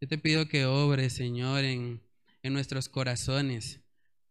[0.01, 2.03] Yo te pido que obres, Señor, en,
[2.43, 3.79] en nuestros corazones,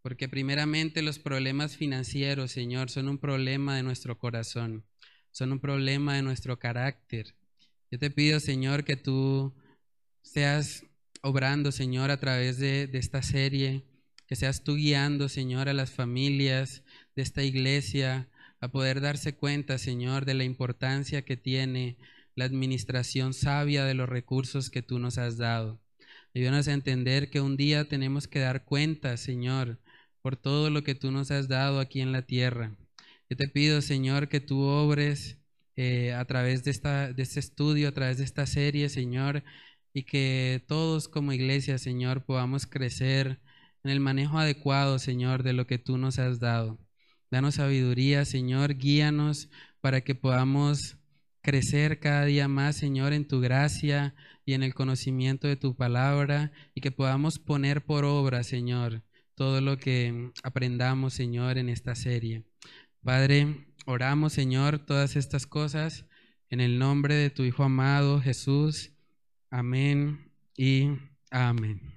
[0.02, 4.84] porque primeramente los problemas financieros, Señor, son un problema de nuestro corazón,
[5.37, 7.34] son un problema de nuestro carácter.
[7.91, 9.55] Yo te pido, Señor, que tú
[10.22, 10.87] seas
[11.20, 13.84] obrando, Señor, a través de, esta serie,
[14.26, 16.84] que seas tú guiando, Señor, a las familias
[17.14, 18.30] de esta iglesia
[18.61, 21.99] a poder darse cuenta, Señor, de la importancia que tiene
[22.34, 25.82] la administración sabia de los recursos que tú nos has dado.
[26.34, 29.82] Ayúdanos a entender que un día tenemos que dar cuenta, Señor,
[30.22, 32.74] por todo lo que tú nos has dado aquí en la tierra.
[33.29, 35.39] Yo te pido, Señor, que tú obres
[35.77, 39.43] eh, a través de, esta, de este estudio, a través de esta serie, Señor,
[39.93, 43.41] y que todos como iglesia, Señor, podamos crecer
[43.83, 46.79] en el manejo adecuado, Señor, de lo que tú nos has dado.
[47.31, 49.51] Danos sabiduría, Señor, guíanos
[49.81, 50.99] para que podamos
[51.43, 54.14] crecer cada día más, Señor, en tu gracia
[54.45, 59.03] y en el conocimiento de tu palabra y que podamos poner por obra, Señor,
[59.35, 62.45] todo lo que aprendamos, Señor, en esta serie.
[63.07, 66.07] Padre, oramos, Señor, todas estas cosas
[66.50, 68.90] en el nombre de tu Hijo amado, Jesús.
[69.48, 70.88] Amén y
[71.30, 71.95] amén.